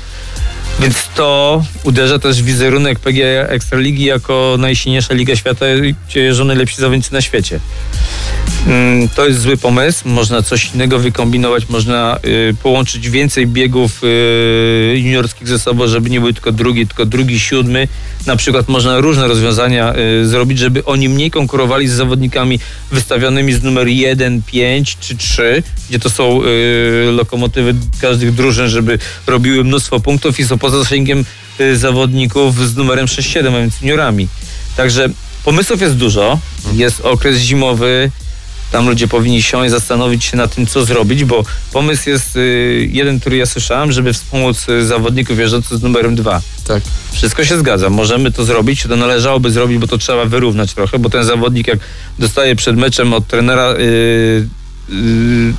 [0.80, 5.66] więc to uderza też w wizerunek PG Ekstraligi jako najsilniejsza liga świata,
[6.08, 7.60] gdzie jeżdżą najlepsi zawodnicy na świecie.
[8.66, 14.98] Mm, To jest zły pomysł, można coś innego wykombinować, można y, połączyć więcej biegów y,
[14.98, 17.88] juniorskich ze sobą, żeby nie był tylko drugi, tylko drugi, siódmy.
[18.26, 22.58] Na przykład można różne rozwiązania y, zrobić, żeby oni mniej konkurowali z zawodnikami
[22.92, 26.40] wystawionymi z numer 1, 5 czy 3, gdzie to są
[27.12, 31.24] lokomotywy każdych drużyn, żeby robiły mnóstwo punktów i są poza zasięgiem
[31.74, 34.28] zawodników z numerem 6-7, a więc juniorami.
[34.76, 35.08] Także
[35.44, 36.38] pomysłów jest dużo,
[36.72, 38.10] jest okres zimowy,
[38.72, 43.20] tam ludzie powinni siąść, zastanowić się nad tym, co zrobić, bo pomysł jest y, jeden,
[43.20, 46.40] który ja słyszałem, żeby wspomóc y, zawodników jeżdżących z numerem dwa.
[46.66, 46.82] Tak.
[47.12, 47.90] Wszystko się zgadza.
[47.90, 51.78] Możemy to zrobić, to należałoby zrobić, bo to trzeba wyrównać trochę, bo ten zawodnik jak
[52.18, 54.48] dostaje przed meczem od trenera yy,
[54.88, 55.54] yy,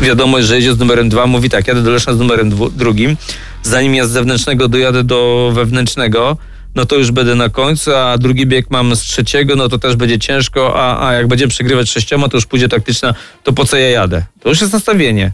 [0.00, 3.16] wiadomość, że jedzie z numerem dwa, mówi tak, jadę do Leszna z numerem dwu, drugim,
[3.62, 6.36] zanim ja z zewnętrznego dojadę do wewnętrznego,
[6.74, 9.96] no to już będę na końcu, a drugi bieg mam z trzeciego, no to też
[9.96, 13.14] będzie ciężko, a, a jak będziemy przegrywać sześcioma, to już pójdzie taktyczna,
[13.44, 14.24] to po co ja jadę?
[14.40, 15.32] To już jest nastawienie.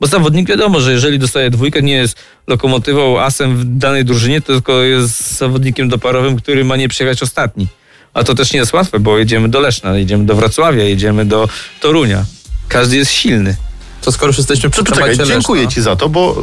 [0.00, 2.16] Bo zawodnik wiadomo, że jeżeli dostaje dwójkę, nie jest
[2.46, 7.66] lokomotywą, asem w danej drużynie, tylko jest zawodnikiem doparowym, który ma nie przyjechać ostatni.
[8.14, 11.48] A to też nie jest łatwe, bo jedziemy do Leszna, jedziemy do Wrocławia, jedziemy do
[11.80, 12.24] Torunia.
[12.68, 13.56] Każdy jest silny.
[14.04, 16.36] To skoro już jesteśmy przy Czekaj, temacie dziękuję Leszna, Ci za to, bo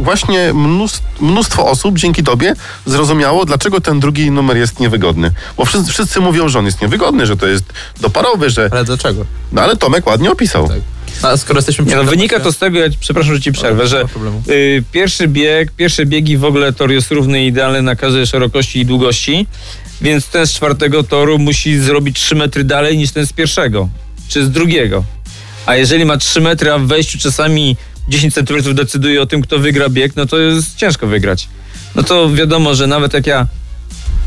[0.00, 2.54] y, właśnie mnóstwo, mnóstwo osób dzięki Tobie
[2.86, 5.30] zrozumiało, dlaczego ten drugi numer jest niewygodny.
[5.56, 7.64] Bo wszyscy, wszyscy mówią, że on jest niewygodny, że to jest
[8.00, 8.68] doparowy, że...
[8.72, 9.24] Ale dlaczego?
[9.52, 10.68] No ale Tomek ładnie opisał.
[10.68, 10.78] Tak.
[11.22, 13.82] A skoro jesteśmy Nie, przy no, wynika to z tego, ja przepraszam, że ci przerwę,
[13.82, 14.42] nie że ma problemu.
[14.48, 18.78] y, pierwszy bieg, pierwsze biegi w ogóle tor jest równy i idealny na każdej szerokości
[18.80, 19.46] i długości,
[20.00, 23.88] więc ten z czwartego toru musi zrobić 3 metry dalej niż ten z pierwszego,
[24.28, 25.04] czy z drugiego.
[25.66, 27.76] A jeżeli ma 3 metry, a w wejściu czasami
[28.08, 31.48] 10 centymetrów decyduje o tym, kto wygra bieg, no to jest ciężko wygrać.
[31.94, 33.46] No to wiadomo, że nawet jak ja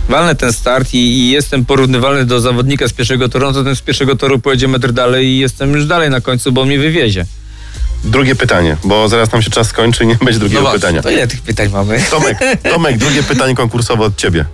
[0.10, 3.76] walnę ten start i, i jestem porównywalny do zawodnika z pierwszego toru, no to ten
[3.76, 7.26] z pierwszego toru pojedzie metr dalej i jestem już dalej na końcu, bo mnie wywiezie.
[8.04, 11.02] Drugie pytanie, bo zaraz nam się czas skończy i nie będzie drugiego No właśnie, pytania.
[11.02, 12.00] To ile tych pytań mamy?
[12.12, 12.38] Tomek,
[12.72, 14.46] Tomek, drugie pytanie konkursowe od Ciebie.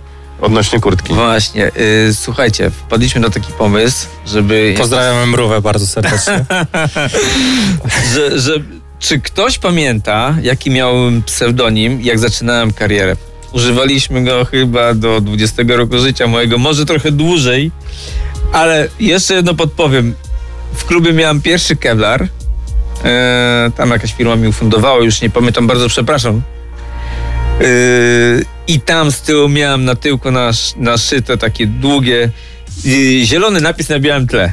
[0.42, 1.14] Odnośnie kurtki.
[1.14, 1.70] Właśnie,
[2.08, 4.74] y, słuchajcie, wpadliśmy na taki pomysł, żeby.
[4.78, 6.44] Pozdrawiam Mrówę bardzo serdecznie.
[8.14, 8.52] Że, że,
[8.98, 13.16] czy ktoś pamięta, jaki miałem pseudonim, jak zaczynałem karierę?
[13.52, 17.70] Używaliśmy go chyba do 20 roku życia mojego, może trochę dłużej,
[18.52, 20.14] ale jeszcze jedno podpowiem.
[20.74, 22.28] W klubie miałem pierwszy Kevlar.
[23.04, 26.42] E, tam jakaś firma mi ufundowała, już nie pamiętam, bardzo przepraszam.
[27.62, 27.64] E,
[28.66, 32.30] I tam z tyłu miałem na tyłku nasz, naszyte takie długie,
[32.86, 34.52] e, zielony napis na białym tle.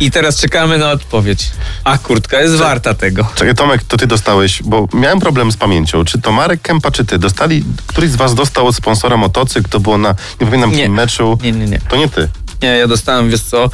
[0.00, 1.50] I teraz czekamy na odpowiedź.
[1.84, 3.28] A kurtka jest warta tego.
[3.34, 6.04] Czekaj, Tomek, to Ty dostałeś, bo miałem problem z pamięcią.
[6.04, 9.80] Czy to Marek Kępa, czy Ty dostali, któryś z Was dostał od sponsora motocykl, to
[9.80, 10.88] było na, nie pamiętam, Nie.
[10.88, 11.38] meczu.
[11.42, 11.78] Nie, nie, nie.
[11.78, 12.28] To nie Ty.
[12.62, 13.70] Nie, ja dostałem, wiesz co,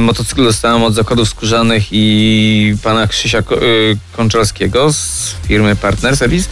[0.00, 3.42] motocykl dostałem od zakładów skórzanych i pana Krzysia y,
[4.12, 6.48] Konczalskiego z firmy Partner Service.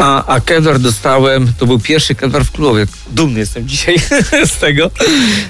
[0.00, 0.40] A, a
[0.78, 2.86] dostałem, to był pierwszy Kevlar w klubie.
[3.10, 3.96] Dumny jestem dzisiaj
[4.52, 4.90] z tego.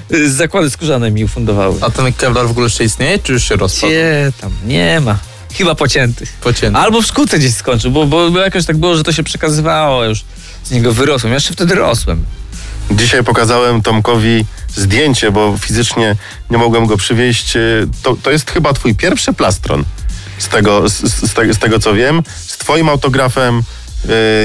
[0.09, 1.77] Z zakłady skórzane mi ufundowały.
[1.81, 3.93] A ten Kevlar w ogóle jeszcze istnieje, czy już się rozpadł?
[3.93, 4.51] Gdzie tam?
[4.65, 5.17] Nie ma.
[5.53, 6.27] Chyba pocięty.
[6.41, 6.79] Pocięty.
[6.79, 10.23] Albo w szkółce gdzieś skończył, bo, bo, jakoś tak było, że to się przekazywało, już
[10.63, 11.31] z niego wyrosłem.
[11.31, 12.25] Ja jeszcze wtedy rosłem.
[12.91, 14.45] Dzisiaj pokazałem Tomkowi
[14.75, 16.15] zdjęcie, bo fizycznie
[16.49, 17.53] nie mogłem go przywieźć.
[18.03, 19.83] To, to jest chyba Twój pierwszy plastron.
[20.37, 22.23] Z tego, z, z, tego, z tego co wiem.
[22.47, 23.63] Z Twoim autografem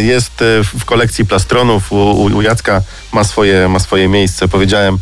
[0.03, 1.93] jest y, w kolekcji plastronów.
[1.93, 2.83] U, u, Jacka
[3.13, 4.49] ma swoje, ma swoje miejsce.
[4.49, 4.99] Powiedziałem,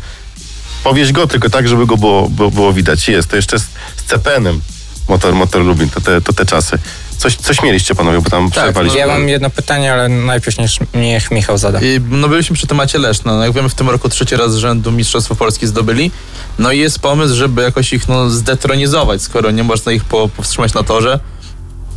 [0.83, 3.07] powieź go tylko tak, żeby go było, było, było widać.
[3.07, 3.29] Jest.
[3.29, 3.63] To jeszcze z,
[3.95, 4.61] z Cepenem.
[5.09, 6.79] Motor, motor Lubin, to te, to te czasy.
[7.17, 8.99] Coś, coś mieliście panowie, bo tam przerwaliśmy.
[8.99, 11.79] Ja mam jedno pytanie, ale najpierw niech, niech Michał zada.
[11.81, 13.35] I, no byliśmy przy temacie Leszna.
[13.35, 16.11] No, jak wiemy, w tym roku trzeci raz z rzędu Mistrzostwo Polski zdobyli.
[16.59, 20.73] No i jest pomysł, żeby jakoś ich no, zdetronizować, skoro nie można ich po, powstrzymać
[20.73, 21.19] na torze.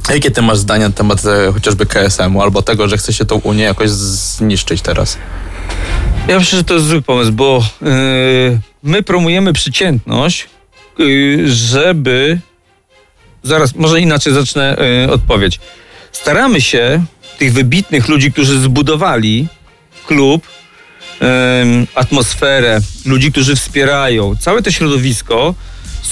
[0.08, 3.36] Jakie ty masz zdania na temat e, chociażby KSM-u albo tego, że chce się tą
[3.36, 5.18] Unię jakoś zniszczyć teraz?
[6.28, 10.48] Ja myślę, że to jest zły pomysł, bo yy, my promujemy przeciętność,
[10.98, 12.40] yy, żeby.
[13.42, 14.76] Zaraz, może inaczej zacznę
[15.06, 15.60] yy, odpowiedź.
[16.12, 17.04] Staramy się
[17.38, 19.48] tych wybitnych ludzi, którzy zbudowali
[20.06, 20.46] klub,
[21.94, 25.54] atmosferę, ludzi, którzy wspierają, całe to środowisko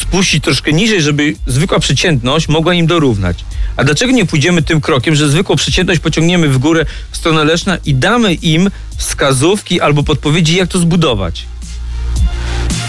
[0.01, 3.45] spuścić troszkę niżej, żeby zwykła przeciętność mogła im dorównać.
[3.77, 7.79] A dlaczego nie pójdziemy tym krokiem, że zwykłą przeciętność pociągniemy w górę w stronę Leszna
[7.85, 11.47] i damy im wskazówki albo podpowiedzi, jak to zbudować?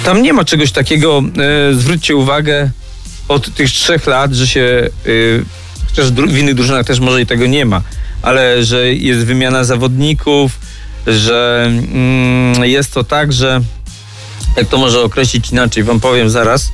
[0.05, 1.23] Tam nie ma czegoś takiego,
[1.71, 2.69] e, zwróćcie uwagę,
[3.27, 5.09] od tych trzech lat, że się, e,
[5.89, 7.81] chociaż w innych drużynach też może i tego nie ma,
[8.21, 10.59] ale że jest wymiana zawodników,
[11.07, 13.61] że mm, jest to tak, że
[14.57, 16.71] jak to może określić inaczej, wam powiem zaraz,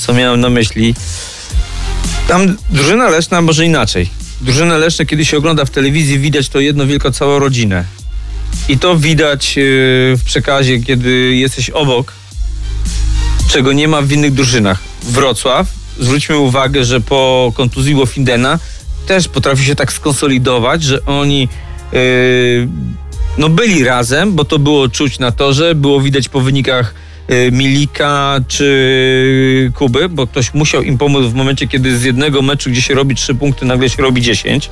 [0.00, 0.94] co miałem na myśli.
[2.28, 4.08] Tam drużyna Leszna może inaczej.
[4.40, 7.84] Drużynę Leszna, kiedy się ogląda w telewizji, widać to jedno wielką całą rodzinę.
[8.68, 9.62] I to widać yy,
[10.16, 12.12] w przekazie, kiedy jesteś obok,
[13.48, 14.78] czego nie ma w innych drużynach.
[15.02, 15.66] Wrocław,
[16.00, 18.58] zwróćmy uwagę, że po kontuzji Wofindena
[19.06, 21.48] też potrafi się tak skonsolidować, że oni
[21.92, 22.68] yy,
[23.38, 26.94] no byli razem, bo to było czuć na torze, było widać po wynikach
[27.52, 32.82] Milika czy Kuby, bo ktoś musiał im pomóc w momencie, kiedy z jednego meczu, gdzie
[32.82, 34.70] się robi trzy punkty, nagle się robi 10.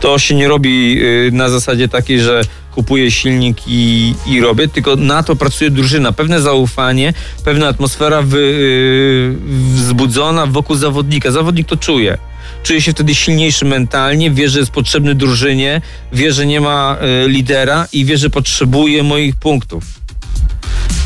[0.00, 2.40] To się nie robi y, na zasadzie takiej, że
[2.74, 6.12] kupuję silnik i, i robię, tylko na to pracuje drużyna.
[6.12, 7.12] Pewne zaufanie,
[7.44, 9.36] pewna atmosfera wy, y,
[9.74, 11.30] wzbudzona wokół zawodnika.
[11.30, 12.18] Zawodnik to czuje
[12.62, 15.80] czuje się wtedy silniejszy mentalnie, wie, że jest potrzebny drużynie,
[16.12, 20.03] wie, że nie ma y, lidera i wie, że potrzebuje moich punktów.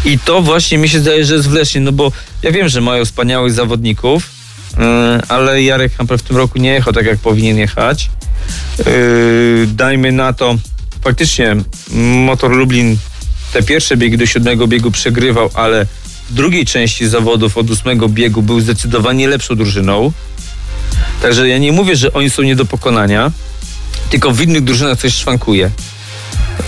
[0.05, 2.81] I to właśnie mi się zdaje, że jest w Lesznie, no bo ja wiem, że
[2.81, 4.31] mają wspaniałych zawodników,
[4.73, 4.77] y,
[5.29, 8.11] ale Jarek Hampel w tym roku nie jechał tak, jak powinien jechać.
[8.87, 10.57] Y, dajmy na to,
[11.05, 11.57] faktycznie
[12.27, 12.97] Motor Lublin
[13.53, 15.87] te pierwsze biegi do siódmego biegu przegrywał, ale
[16.31, 20.13] w drugiej części zawodów od ósmego biegu był zdecydowanie lepszą drużyną.
[21.23, 23.33] Także ja nie mówię, że oni są nie do pokonania,
[24.11, 25.71] tylko w innych drużynach coś szwankuje.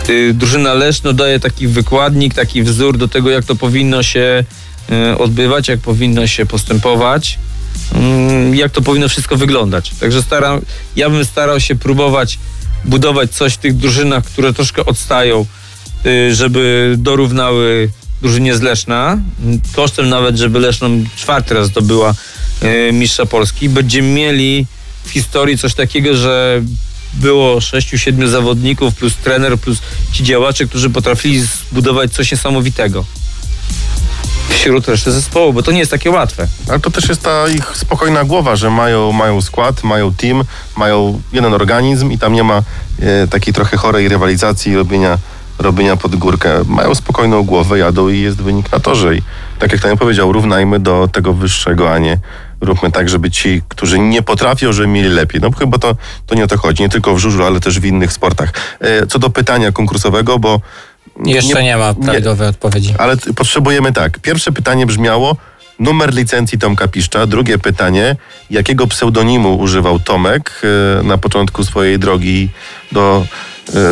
[0.08, 4.44] Y, Drużyna Leszno daje taki wykładnik, taki wzór do tego, jak to powinno się
[5.12, 7.38] y, odbywać, jak powinno się postępować,
[7.94, 9.90] mm, jak to powinno wszystko wyglądać.
[10.00, 10.60] Także staram,
[10.96, 12.38] ja bym starał się próbować
[12.84, 15.46] budować coś w tych drużynach, które troszkę odstają,
[16.06, 17.90] y, żeby dorównały
[18.22, 19.18] drużynie z Leszna,
[19.74, 22.14] kosztem nawet, żeby Leszno czwarty raz zdobyła
[22.92, 23.68] mistrza Polski.
[23.68, 24.66] Będziemy mieli
[25.04, 26.62] w historii coś takiego, że
[27.14, 29.78] było sześciu, siedmiu zawodników plus trener, plus
[30.12, 33.04] ci działacze, którzy potrafili zbudować coś niesamowitego
[34.60, 36.46] wśród reszty zespołu, bo to nie jest takie łatwe.
[36.68, 40.44] Ale to też jest ta ich spokojna głowa, że mają, mają skład, mają team,
[40.76, 42.62] mają jeden organizm i tam nie ma
[43.00, 45.18] e, takiej trochę chorej rywalizacji i robienia,
[45.60, 46.64] robienia pod górkę.
[46.66, 49.16] Mają spokojną głowę, jadą i jest wynik na torze.
[49.16, 49.22] I
[49.58, 52.18] tak jak Tania powiedział, równajmy do tego wyższego, a nie
[52.60, 55.40] róbmy tak, żeby ci, którzy nie potrafią, żeby mieli lepiej.
[55.40, 55.96] No bo chyba to,
[56.26, 58.52] to nie o to chodzi, nie tylko w żużlu, ale też w innych sportach.
[58.80, 60.60] E, co do pytania konkursowego, bo
[61.24, 62.94] Jeszcze nie, ma prawidłowej odpowiedzi.
[62.98, 64.18] ale potrzebujemy tak.
[64.18, 65.36] Pierwsze pytanie brzmiało
[65.78, 67.26] numer licencji Tomka Piszcza.
[67.26, 68.16] Drugie pytanie,
[68.50, 70.62] jakiego pseudonimu używał Tomek
[71.00, 72.48] e, na początku swojej drogi
[72.92, 73.26] do,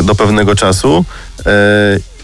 [0.03, 1.05] do pewnego czasu.
[1.45, 1.51] E,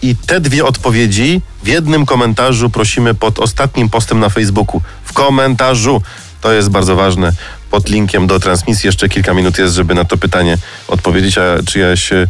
[0.02, 4.80] I te dwie odpowiedzi w jednym komentarzu prosimy pod ostatnim postem na Facebooku.
[5.04, 6.02] W komentarzu.
[6.40, 7.32] To jest bardzo ważne.
[7.70, 12.12] Pod linkiem do transmisji jeszcze kilka minut jest, żeby na to pytanie odpowiedzieć, a czyjaś
[12.12, 12.26] e,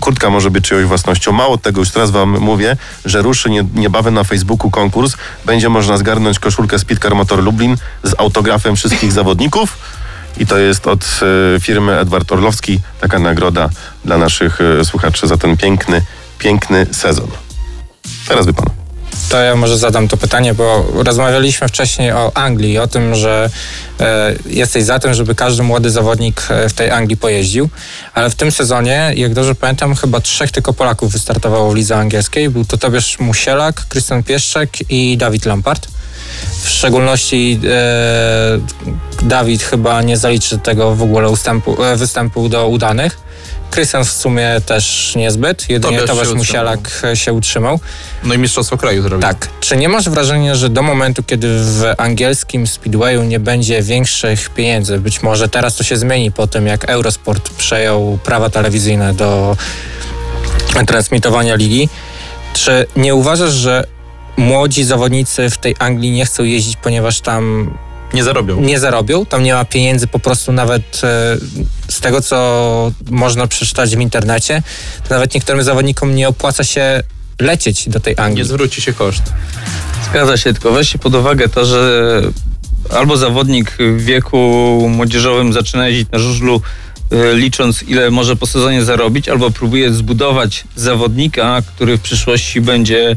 [0.00, 1.32] kurtka może być czyjąś własnością.
[1.32, 5.16] Mało tego, już teraz wam mówię, że ruszy nie, niebawem na Facebooku konkurs.
[5.44, 9.78] Będzie można zgarnąć koszulkę Speedcar Motor Lublin z autografem wszystkich zawodników.
[10.38, 11.04] I to jest od
[11.56, 13.70] e, firmy Edward Orlowski taka nagroda
[14.04, 16.02] dla naszych e, słuchaczy za ten piękny,
[16.38, 17.28] piękny sezon.
[18.28, 18.66] Teraz wy pan.
[19.28, 23.50] To ja może zadam to pytanie, bo rozmawialiśmy wcześniej o Anglii o tym, że
[24.00, 27.68] e, jesteś za tym, żeby każdy młody zawodnik e, w tej Anglii pojeździł,
[28.14, 32.50] ale w tym sezonie, jak dobrze pamiętam, chyba trzech tylko Polaków wystartowało w lidze angielskiej.
[32.50, 35.88] Był to Tobiasz Musielak, Krystian Pieszczek i Dawid Lampard.
[36.62, 38.58] W szczególności e,
[39.22, 43.26] Dawid chyba nie zaliczy tego w ogóle ustępu, e, występu do udanych.
[43.70, 46.38] Krystian w sumie też niezbyt, jedynie Tobiasz się Tobiasz utrzymał.
[46.38, 47.80] Musielak e, się utrzymał.
[48.24, 49.20] No i Mistrzostwo Kraju zrobił.
[49.20, 49.48] Tak.
[49.60, 54.98] Czy nie masz wrażenia, że do momentu, kiedy w angielskim Speedwayu nie będzie większych pieniędzy,
[54.98, 59.56] być może teraz to się zmieni po tym, jak Eurosport przejął prawa telewizyjne do
[60.86, 61.88] transmitowania ligi,
[62.52, 63.84] czy nie uważasz, że
[64.36, 67.70] młodzi zawodnicy w tej Anglii nie chcą jeździć, ponieważ tam
[68.14, 68.60] Nie zarobią.
[68.60, 71.36] nie zarobią, tam nie ma pieniędzy po prostu nawet e,
[71.88, 74.62] z tego, co można przeczytać w internecie,
[75.08, 77.02] to nawet niektórym zawodnikom nie opłaca się
[77.40, 78.38] lecieć do tej Anglii.
[78.38, 79.22] Nie zwróci się koszt.
[80.10, 82.22] Zgadza się, tylko weźcie pod uwagę to, że
[82.90, 84.38] albo zawodnik w wieku
[84.90, 86.60] młodzieżowym zaczyna jeździć na żużlu
[87.12, 93.16] e, licząc ile może po sezonie zarobić, albo próbuje zbudować zawodnika, który w przyszłości będzie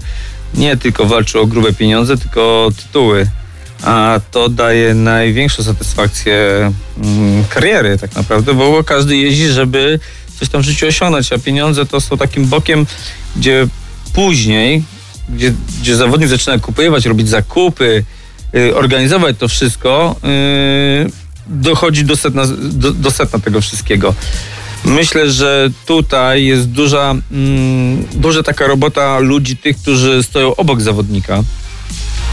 [0.53, 3.27] nie tylko walczył o grube pieniądze, tylko o tytuły.
[3.83, 6.71] a to daje największą satysfakcję
[7.03, 9.99] mm, kariery tak naprawdę, bo każdy jeździ, żeby
[10.39, 12.85] coś tam w życiu osiągnąć, a pieniądze to są takim bokiem,
[13.35, 13.67] gdzie
[14.13, 14.83] później,
[15.29, 18.03] gdzie, gdzie zawodnik zaczyna kupować, robić zakupy,
[18.55, 20.15] y, organizować to wszystko,
[21.05, 21.09] y,
[21.47, 24.13] dochodzi do setna, do, do setna tego wszystkiego.
[24.85, 31.43] Myślę, że tutaj jest duża, mm, duża taka robota ludzi, tych, którzy stoją obok zawodnika,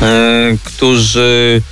[0.03, 1.62] e, którzy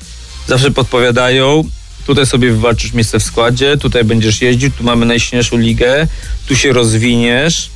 [0.46, 1.64] zawsze podpowiadają,
[2.06, 6.06] tutaj sobie wywalczysz miejsce w składzie, tutaj będziesz jeździł, tu mamy najsilniejszą ligę,
[6.48, 7.70] tu się rozwiniesz,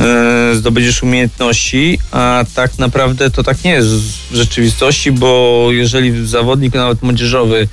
[0.00, 6.74] e, zdobędziesz umiejętności, a tak naprawdę to tak nie jest w rzeczywistości, bo jeżeli zawodnik
[6.74, 7.68] nawet młodzieżowy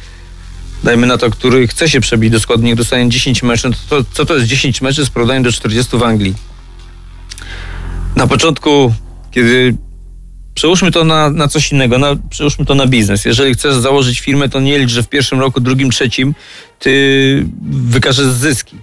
[0.85, 4.09] dajmy na to, który chce się przebić do składu, niech dostanie 10 meczów, to, to
[4.13, 6.33] co to jest 10 meczów z porównaniem do 40 w Anglii?
[8.15, 8.93] Na początku,
[9.31, 9.75] kiedy
[10.53, 13.25] przełóżmy to na, na coś innego, na, przełóżmy to na biznes.
[13.25, 16.35] Jeżeli chcesz założyć firmę, to nie licz, że w pierwszym roku, drugim, trzecim
[16.79, 18.77] ty wykażesz zyski.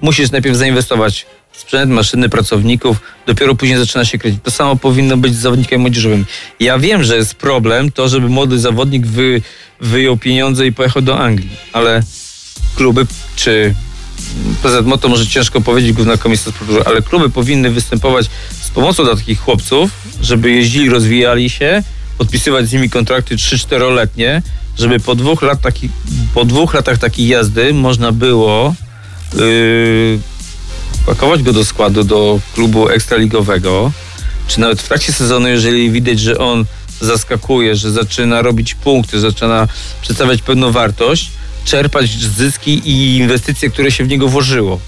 [0.00, 1.26] Musisz najpierw zainwestować
[1.58, 2.96] sprzęt, maszyny, pracowników,
[3.26, 4.42] dopiero później zaczyna się kręcić.
[4.44, 6.26] To samo powinno być z zawodnikiem młodzieżowym.
[6.60, 9.42] Ja wiem, że jest problem to, żeby młody zawodnik wy,
[9.80, 12.02] wyjął pieniądze i pojechał do Anglii, ale
[12.76, 13.06] kluby
[13.36, 13.74] czy
[14.62, 16.52] PZMO to może ciężko powiedzieć, Główna Komisja
[16.86, 18.26] ale kluby powinny występować
[18.62, 19.90] z pomocą dla takich chłopców,
[20.22, 21.82] żeby jeździli, rozwijali się,
[22.18, 24.42] podpisywać z nimi kontrakty 3-4-letnie,
[24.78, 25.88] żeby po dwóch, lat taki,
[26.34, 28.74] po dwóch latach takiej jazdy można było
[29.34, 30.18] yy,
[31.06, 33.92] pakować go do składu do klubu ekstraligowego,
[34.48, 36.64] czy nawet w trakcie sezonu, jeżeli widać, że on
[37.00, 39.68] zaskakuje, że zaczyna robić punkty, zaczyna
[40.02, 41.30] przedstawiać pewną wartość,
[41.64, 44.80] czerpać zyski i inwestycje, które się w niego włożyło.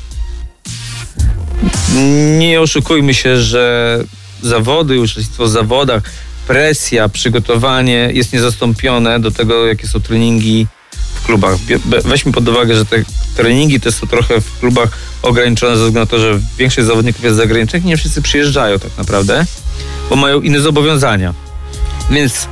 [2.39, 3.99] Nie oszukujmy się, że
[4.43, 6.03] zawody, uczestnictwo w zawodach,
[6.47, 10.67] presja, przygotowanie jest niezastąpione do tego, jakie są treningi
[11.23, 11.57] w klubach.
[12.05, 12.97] Weźmy pod uwagę, że te
[13.37, 14.89] treningi te są trochę w klubach
[15.23, 19.47] ograniczone ze względu na to, że większość zawodników jest zagranicznych, nie wszyscy przyjeżdżają tak naprawdę,
[20.11, 21.35] bo mają inne zobowiązania.
[22.11, 22.49] Więc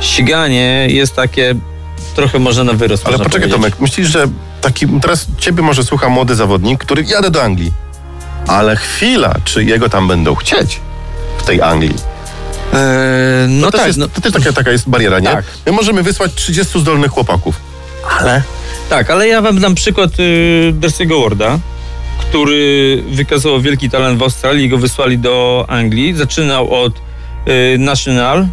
[0.00, 1.54] ściganie jest takie
[2.14, 3.06] trochę może na wyrost.
[3.06, 3.56] Ale poczekaj powiedzieć.
[3.56, 4.26] Tomek, myślisz, że
[4.60, 7.72] taki, teraz ciebie może słucha młody zawodnik, który jadę do Anglii,
[8.46, 10.80] ale chwila, czy jego tam będą chcieć
[11.38, 11.94] w tej Anglii?
[12.74, 15.26] Eee, no to tak, też jest, no, to też taka, taka jest bariera, nie?
[15.26, 15.44] Tak.
[15.66, 17.56] My możemy wysłać 30 zdolnych chłopaków,
[18.18, 18.42] ale
[18.88, 21.58] tak, ale ja wam dam przykład y, Dersiego Warda,
[22.18, 26.14] który wykazał wielki talent w Australii, go wysłali do Anglii.
[26.14, 28.46] Zaczynał od y, National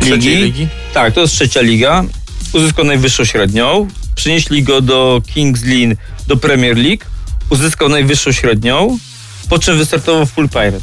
[0.00, 0.68] Trzeciej ligi?
[0.94, 2.04] Tak, to jest trzecia liga.
[2.52, 3.88] Uzyskał najwyższą średnią.
[4.14, 7.04] Przynieśli go do Kings Lynn, do Premier League.
[7.50, 8.98] Uzyskał najwyższą średnią,
[9.48, 10.80] po czym wystartował w Full Pirate.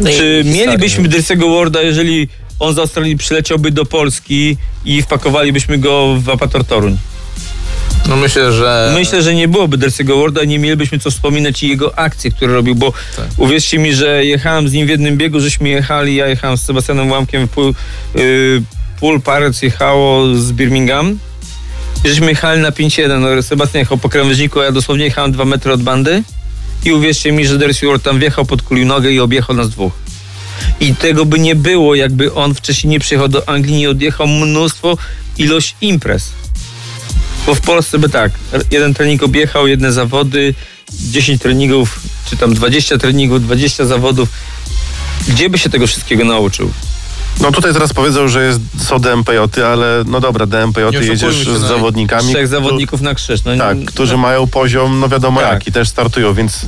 [0.00, 2.28] No i Czy mielibyśmy Dersiego Warda, jeżeli
[2.58, 6.98] on z Australii przyleciałby do Polski i wpakowalibyśmy go w Apator Toruń?
[8.08, 8.92] No myślę, że...
[8.94, 12.74] Myślę, że nie byłoby Dersiego Warda, nie mielibyśmy co wspominać i jego akcje, które robił,
[12.74, 13.26] bo Tak.
[13.36, 17.10] uwierzcie mi, że jechałem z nim w jednym biegu, żeśmy jechali, ja jechałem z Sebastianem
[17.10, 17.74] Łamkiem, Pool,
[18.14, 18.62] yy,
[19.00, 21.18] Pool Pirates jechało z Birmingham
[22.04, 25.44] i żeśmy jechali na 5-1, no, Sebastian jechał po krawężniku, a ja dosłownie jechałem dwa
[25.44, 26.22] metry od bandy
[26.84, 29.92] i uwierzcie mi, że Dersi Ward tam wjechał, podkulił nogę i objechał nas dwóch.
[30.80, 34.98] I tego by nie było, jakby on wcześniej nie przyjechał do Anglii, nie odjechał mnóstwo
[35.38, 36.32] ilość imprez.
[37.46, 38.32] Bo w Polsce by tak,
[38.70, 40.54] jeden trening objechał, jedne zawody,
[40.92, 42.00] 10 treningów,
[42.30, 44.28] czy tam 20 treningów, 20 zawodów.
[45.28, 46.70] Gdzie by się tego wszystkiego nauczył?
[47.40, 49.38] No tutaj zaraz powiedzą, że jest, są DMPJ,
[49.72, 52.28] ale no dobra, DMPJ jedziesz się, z no zawodnikami.
[52.32, 53.44] Trzech zawodników na krzyż.
[53.44, 55.52] No, Tak, n- którzy no, mają poziom, no wiadomo Tak.
[55.52, 56.66] jaki, też startują, więc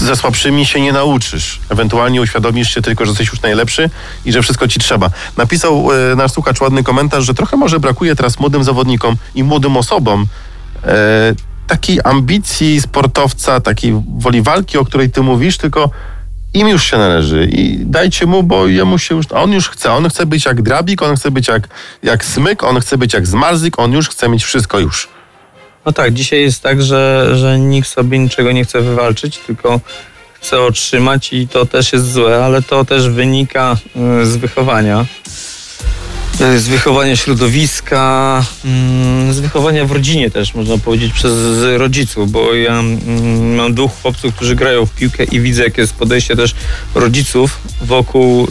[0.00, 1.60] ze słabszymi się nie nauczysz.
[1.68, 3.90] Ewentualnie uświadomisz się tylko, że jesteś już najlepszy
[4.24, 5.10] i że wszystko ci trzeba.
[5.36, 9.76] Napisał e, nasz słuchacz ładny komentarz, że trochę może brakuje teraz młodym zawodnikom i młodym
[9.76, 10.26] osobom
[10.84, 11.34] e,
[11.66, 15.90] takiej ambicji sportowca, takiej woli walki, o której ty mówisz, tylko
[16.54, 20.08] im już się należy i dajcie mu, bo jemu się już, on już chce, on
[20.08, 21.68] chce być jak Drabik, on chce być jak,
[22.02, 25.08] jak Smyk, on chce być jak Zmarzyk, on już chce mieć wszystko już.
[25.86, 29.80] no tak, dzisiaj jest tak, że, że nikt sobie niczego nie chce wywalczyć, tylko
[30.32, 33.76] chce otrzymać i to też jest złe, ale to też wynika
[34.22, 35.06] y, z wychowania.
[36.40, 41.32] Y, Z wychowania środowiska, mm, z wychowania w rodzinie też, można powiedzieć, przez
[41.76, 45.94] rodziców, bo ja mm, mam dwóch chłopców, którzy grają w piłkę i widzę, jakie jest
[45.94, 46.54] podejście też
[46.94, 48.48] rodziców wokół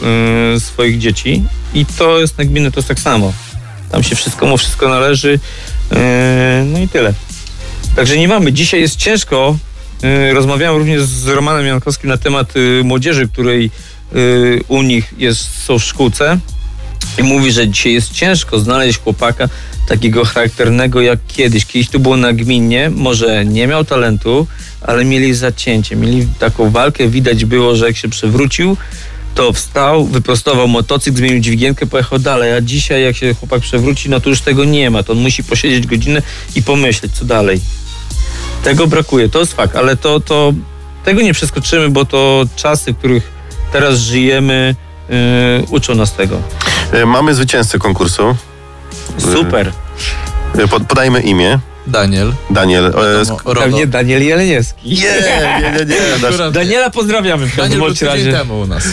[0.56, 1.42] y, swoich dzieci
[1.74, 3.32] i to jest nagminne, to jest tak samo.
[3.90, 5.28] Tam się wszystko mu wszystko należy,
[5.92, 5.96] y,
[6.64, 7.14] no i tyle.
[7.96, 8.52] Także nie mamy.
[8.52, 9.56] Dzisiaj jest ciężko.
[10.04, 13.70] Y, Rozmawiałem również z Romanem Jankowskim na temat młodzieży, której
[14.68, 16.38] u nich jest, są w szkółce.
[17.18, 19.48] I mówi, że dzisiaj jest ciężko znaleźć chłopaka
[19.88, 21.66] takiego charakternego jak kiedyś.
[21.66, 24.46] Kiedyś to było nagminnie, może nie miał talentu,
[24.80, 27.08] ale mieli zacięcie, mieli taką walkę.
[27.08, 28.76] Widać było, że jak się przewrócił,
[29.34, 32.52] to wstał, wyprostował motocykl, zmienił dźwigienkę, pojechał dalej.
[32.52, 35.02] A dzisiaj jak się chłopak przewróci, no to już tego nie ma.
[35.02, 36.22] To on musi posiedzieć godzinę
[36.56, 37.60] i pomyśleć, co dalej.
[38.64, 40.52] Tego brakuje, to jest fakt, ale to, to
[41.04, 43.30] tego nie przeskoczymy, bo to czasy, w których
[43.72, 44.74] teraz żyjemy,
[45.08, 45.16] yy,
[45.70, 46.42] uczą nas tego.
[46.92, 48.36] E, Mamy zwycięzcę konkursu.
[49.18, 49.72] Super.
[50.58, 51.58] E, pod- Podajmy imię.
[51.86, 52.32] Daniel.
[52.50, 52.86] Daniel.
[52.86, 53.54] E.
[53.54, 54.88] Pewnie Daniel Jeleniewski.
[54.88, 56.50] Nie, nie, nie, nie.
[56.52, 58.32] Daniela pozdrawiamy w każdym Daniel był razie.
[58.32, 58.84] temu u nas.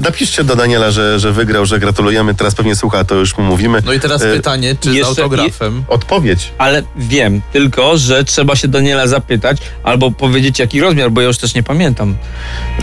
[0.00, 2.34] napiszcie do Daniela, że, że wygrał, że gratulujemy.
[2.34, 3.82] Teraz pewnie słucha, to już mu mówimy.
[3.84, 5.84] No i teraz pytanie, czy z jeszcze- autografem?
[5.88, 6.50] Odpowiedź.
[6.58, 11.38] Ale wiem, tylko, że trzeba się Daniela zapytać albo powiedzieć jaki rozmiar, bo ja już
[11.38, 12.16] też nie pamiętam.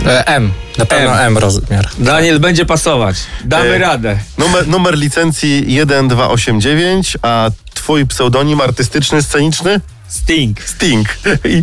[0.06, 0.50] E, M.
[0.80, 1.26] Na pewno M.
[1.26, 1.88] M, rozmiar.
[1.98, 3.16] Daniel będzie pasować.
[3.44, 4.18] Damy E, radę.
[4.38, 9.80] Numer, numer licencji 1289, a twój pseudonim artystyczny, sceniczny?
[10.08, 10.60] Sting.
[10.64, 11.08] Sting.
[11.44, 11.62] I,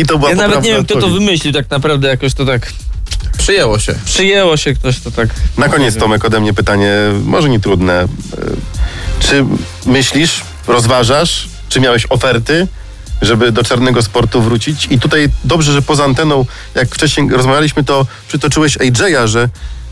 [0.00, 2.72] i to była Ja nawet nie wiem, kto to wymyślił tak naprawdę, jakoś to tak
[3.38, 3.94] Przyjęło się.
[4.04, 5.28] przyjęło się, ktoś to tak...
[5.58, 6.92] Na koniec, Tomek, ode mnie pytanie,
[7.24, 8.00] może nie trudne.
[8.02, 8.06] E,
[9.20, 9.44] Czy
[9.86, 12.66] myślisz, rozważasz, czy miałeś oferty,
[13.22, 14.86] żeby do czarnego sportu wrócić?
[14.90, 19.48] I tutaj dobrze, że poza anteną, jak wcześniej rozmawialiśmy, to przytoczyłeś AJ'a, że,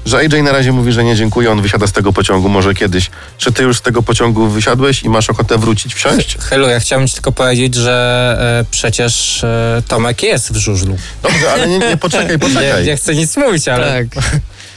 [0.06, 3.10] że AJ na razie mówi, że nie dziękuję, on wysiada z tego pociągu, może kiedyś.
[3.38, 6.36] Czy ty już z tego pociągu wysiadłeś i masz ochotę wrócić, wsiąść?
[6.38, 10.96] Helu, ja chciałem ci tylko powiedzieć, że e, przecież e, Tomek jest w żużlu.
[11.22, 12.84] Dobrze, ale nie, nie poczekaj, Nie, poczekaj.
[12.86, 14.24] nie chcę nic mówić, ale Tak.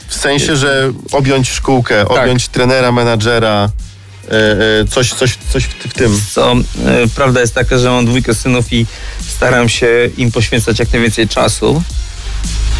[0.08, 3.68] W sensie, że objąć szkółkę, objąć trenera, menadżera,
[4.90, 6.20] coś, coś, coś w, tym.
[6.32, 6.58] Co, e,
[7.14, 8.86] prawda jest taka, że mam dwójkę synów i
[9.28, 11.82] staram się im poświęcać jak najwięcej czasu.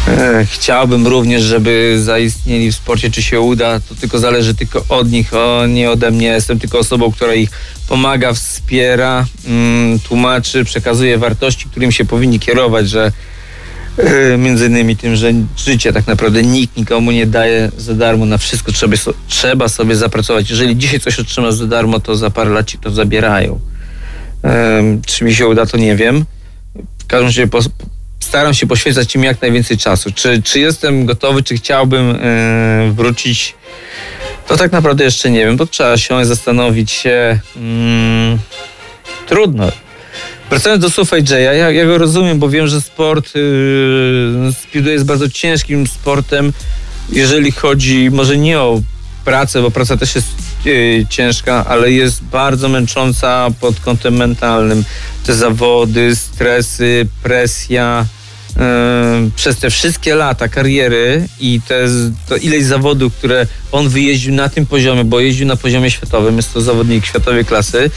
[0.07, 5.11] E, Chciałbym również, żeby zaistnieli w sporcie, czy się uda, to tylko zależy tylko od
[5.11, 6.27] nich, o, nie ode mnie.
[6.27, 7.49] Jestem tylko osobą, która ich
[7.87, 13.11] pomaga, wspiera, mm, tłumaczy, przekazuje wartości, którym się powinni kierować, że e,
[14.37, 18.71] między innymi tym, że życie tak naprawdę nikt nikomu nie daje za darmo, na wszystko
[18.71, 18.95] trzeba,
[19.27, 20.49] trzeba sobie zapracować.
[20.49, 23.59] Jeżeli dzisiaj coś otrzymasz za darmo, to za parę lat ci to zabierają.
[25.05, 26.25] Czy mi się uda, to nie wiem.
[26.99, 27.47] W każdym razie
[28.19, 30.11] staram się poświęcać im jak najwięcej czasu.
[30.15, 33.55] Czy, czy jestem gotowy, czy chciałbym e, wrócić?
[34.47, 35.57] To tak naprawdę jeszcze nie wiem.
[35.57, 37.39] To trzeba się zastanowić się.
[37.55, 38.39] Mm,
[39.27, 39.71] trudno.
[40.51, 45.05] Wracając do Sufa Jaya, ja, ja go rozumiem, bo wiem, że sport yy, speedway jest
[45.05, 46.53] bardzo ciężkim sportem,
[47.09, 48.81] jeżeli chodzi może nie o
[49.25, 50.27] pracę, bo praca też jest
[50.65, 54.83] yy, ciężka, ale jest bardzo męcząca pod kątem mentalnym.
[55.25, 58.05] Te zawody, stresy, presja.
[58.55, 58.61] yy,
[59.35, 61.87] przez te wszystkie lata kariery i te,
[62.29, 66.53] to ileś zawodów, które on wyjeździł na tym poziomie, bo jeździł na poziomie światowym, jest
[66.53, 67.89] to zawodnik światowej klasy,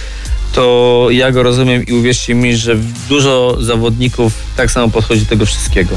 [0.54, 2.76] to ja go rozumiem i uwierzcie mi, że
[3.08, 5.96] dużo zawodników tak samo podchodzi do tego wszystkiego.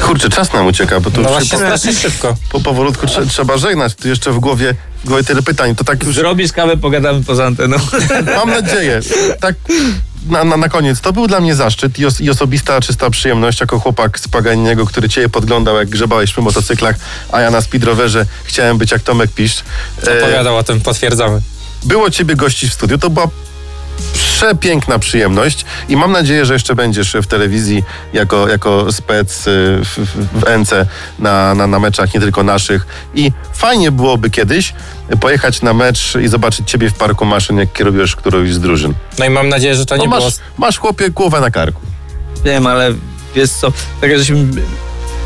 [0.00, 2.36] Kurczę, czas nam ucieka, bo tu no już właśnie się strasznie szybko.
[2.48, 3.94] po, po, powolutku trze, trzeba żegnać.
[3.94, 4.74] Tu jeszcze w głowie,
[5.04, 5.76] w głowie tyle pytań.
[5.76, 7.76] To tak już Zrobisz kawę, pogadamy poza anteną.
[8.36, 9.00] mam nadzieję.
[9.40, 9.54] Tak
[10.28, 11.00] na, na, na koniec.
[11.00, 14.86] To był dla mnie zaszczyt i, os, i osobista czysta przyjemność jako chłopak z Paganiego,
[14.86, 16.96] który cię podglądał, jak grzebałeś przy motocyklach,
[17.32, 19.64] a ja na speedrowerze chciałem być jak Tomek Piszcz.
[20.06, 21.40] E, Opowiadał o tym, potwierdzamy.
[21.82, 22.98] było ciebie gościć w studiu.
[22.98, 23.28] To była
[24.12, 27.82] przepiękna przyjemność i mam nadzieję, że jeszcze będziesz w telewizji
[28.12, 29.50] jako, jako spec y,
[29.84, 29.98] w,
[30.32, 30.86] w, NC
[31.18, 32.86] na, na, na meczach, nie tylko naszych.
[33.14, 34.74] I fajnie byłoby kiedyś
[35.20, 38.94] pojechać na mecz i zobaczyć ciebie w parku maszyn, jak kierujesz którąś z drużyn.
[39.18, 40.30] No i mam nadzieję, że to No nie masz, było...
[40.58, 41.80] masz chłopie głowę na karku.
[42.44, 42.94] Wiem, ale
[43.34, 44.46] wiesz co, tak jak żeśmy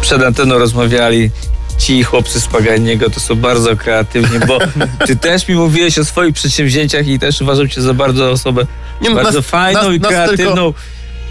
[0.01, 1.31] przed anteną rozmawiali,
[1.79, 4.59] ci chłopcy z Paganiego to są bardzo kreatywni, bo
[5.07, 8.67] ty też mi mówiłeś o swoich przedsięwzięciach i też uważam cię za bardzo osobę
[9.01, 10.73] Nie, no, bardzo nas- fajną nas- i kreatywną.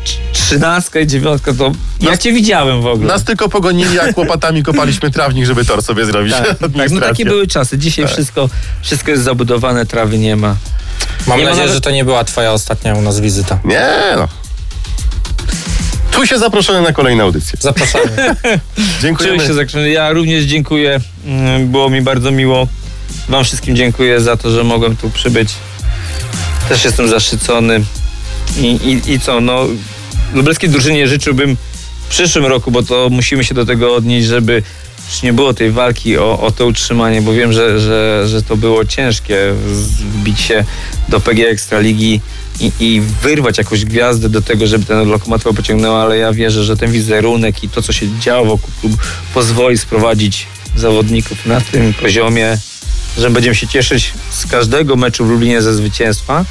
[0.06, 1.72] Trz- Trzynastka i dziewiątka to
[2.02, 3.08] ja Nas- cię widziałem w ogóle.
[3.08, 6.34] Nas tylko pogonili, jak łopatami kopaliśmy trawnik, żeby tor sobie zrobić.
[6.34, 7.78] tak, tak, no takie były czasy.
[7.78, 8.50] Dzisiaj wszystko,
[8.82, 10.56] wszystko jest zabudowane, trawy nie ma.
[11.28, 13.60] Mam Nie ma nadzieję, nawet- że to nie była twoja ostatnia u nas wizyta.
[13.66, 14.28] Nie no.
[16.14, 17.60] Tu się zaproszony na kolejne audycje.
[17.62, 18.36] Zapraszamy.
[19.02, 19.48] Dziękujemy.
[19.48, 19.90] się zakrzywiony.
[19.90, 21.00] Ja również dziękuję.
[21.26, 22.68] Mm, Było mi bardzo miło.
[23.30, 25.50] Wam wszystkim dziękuję za to, że mogłem tu przybyć.
[26.70, 27.84] Też jestem zaszczycony.
[28.58, 29.66] I, i, i co, no
[30.34, 31.58] lubelskiej drużynie życzyłbym
[32.06, 34.64] w przyszłym roku, bo to musimy się do tego odnieść, żeby
[35.10, 38.58] już nie było tej walki o, o to utrzymanie, bo wiem, że, że, że to
[38.58, 39.38] było ciężkie
[40.00, 40.64] wbić się
[41.10, 42.22] do PG Ekstraligi
[42.60, 46.78] i, i wyrwać jakąś gwiazdę do tego, żeby ten lokomotywa pociągnęła, ale ja wierzę, że
[46.78, 48.98] ten wizerunek i to, co się działo wokół klubu
[49.34, 52.58] pozwoli sprowadzić zawodników na tym poziomie
[53.18, 56.46] że będziemy się cieszyć z każdego meczu w Lublinie ze zwycięstwa,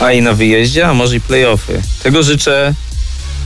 [0.00, 1.82] a i na wyjeździe, a może i playoffy.
[2.02, 2.74] Tego życzę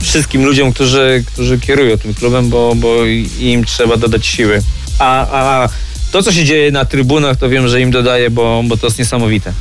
[0.01, 3.05] wszystkim ludziom, którzy, którzy kierują tym klubem, bo, bo
[3.39, 4.61] im trzeba dodać siły.
[4.99, 5.69] A, a
[6.11, 8.99] to, co się dzieje na trybunach, to wiem, że im dodaje, bo, bo to jest
[8.99, 9.53] niesamowite.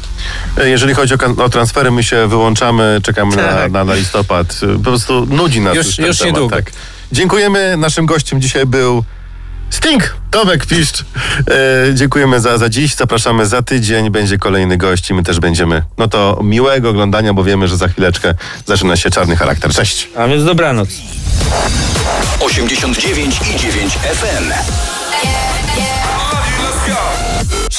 [0.65, 3.73] Jeżeli chodzi o, o transfery, my się wyłączamy, czekamy na, Tak.
[3.73, 4.61] na, na listopad.
[4.75, 6.57] Po prostu nudzi nas Już- ten już temat, niedługo.
[6.57, 6.73] Tak.
[7.13, 7.77] Dziękujemy.
[7.77, 9.05] Naszym gościem dzisiaj był
[9.71, 11.05] Sting, Tomek Piszcz.
[11.91, 12.95] E, dziękujemy za, za dziś.
[12.95, 14.11] Zapraszamy za tydzień.
[14.11, 15.83] Będzie kolejny gość i my też będziemy.
[15.99, 18.35] No to miłego oglądania, bo wiemy, że za chwileczkę
[18.67, 19.73] zaczyna się czarny charakter.
[19.73, 20.09] Cześć.
[20.17, 20.89] A więc dobranoc.
[22.41, 24.53] 89 i 9 FM.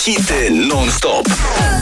[0.04, 1.82] Hity non-stop.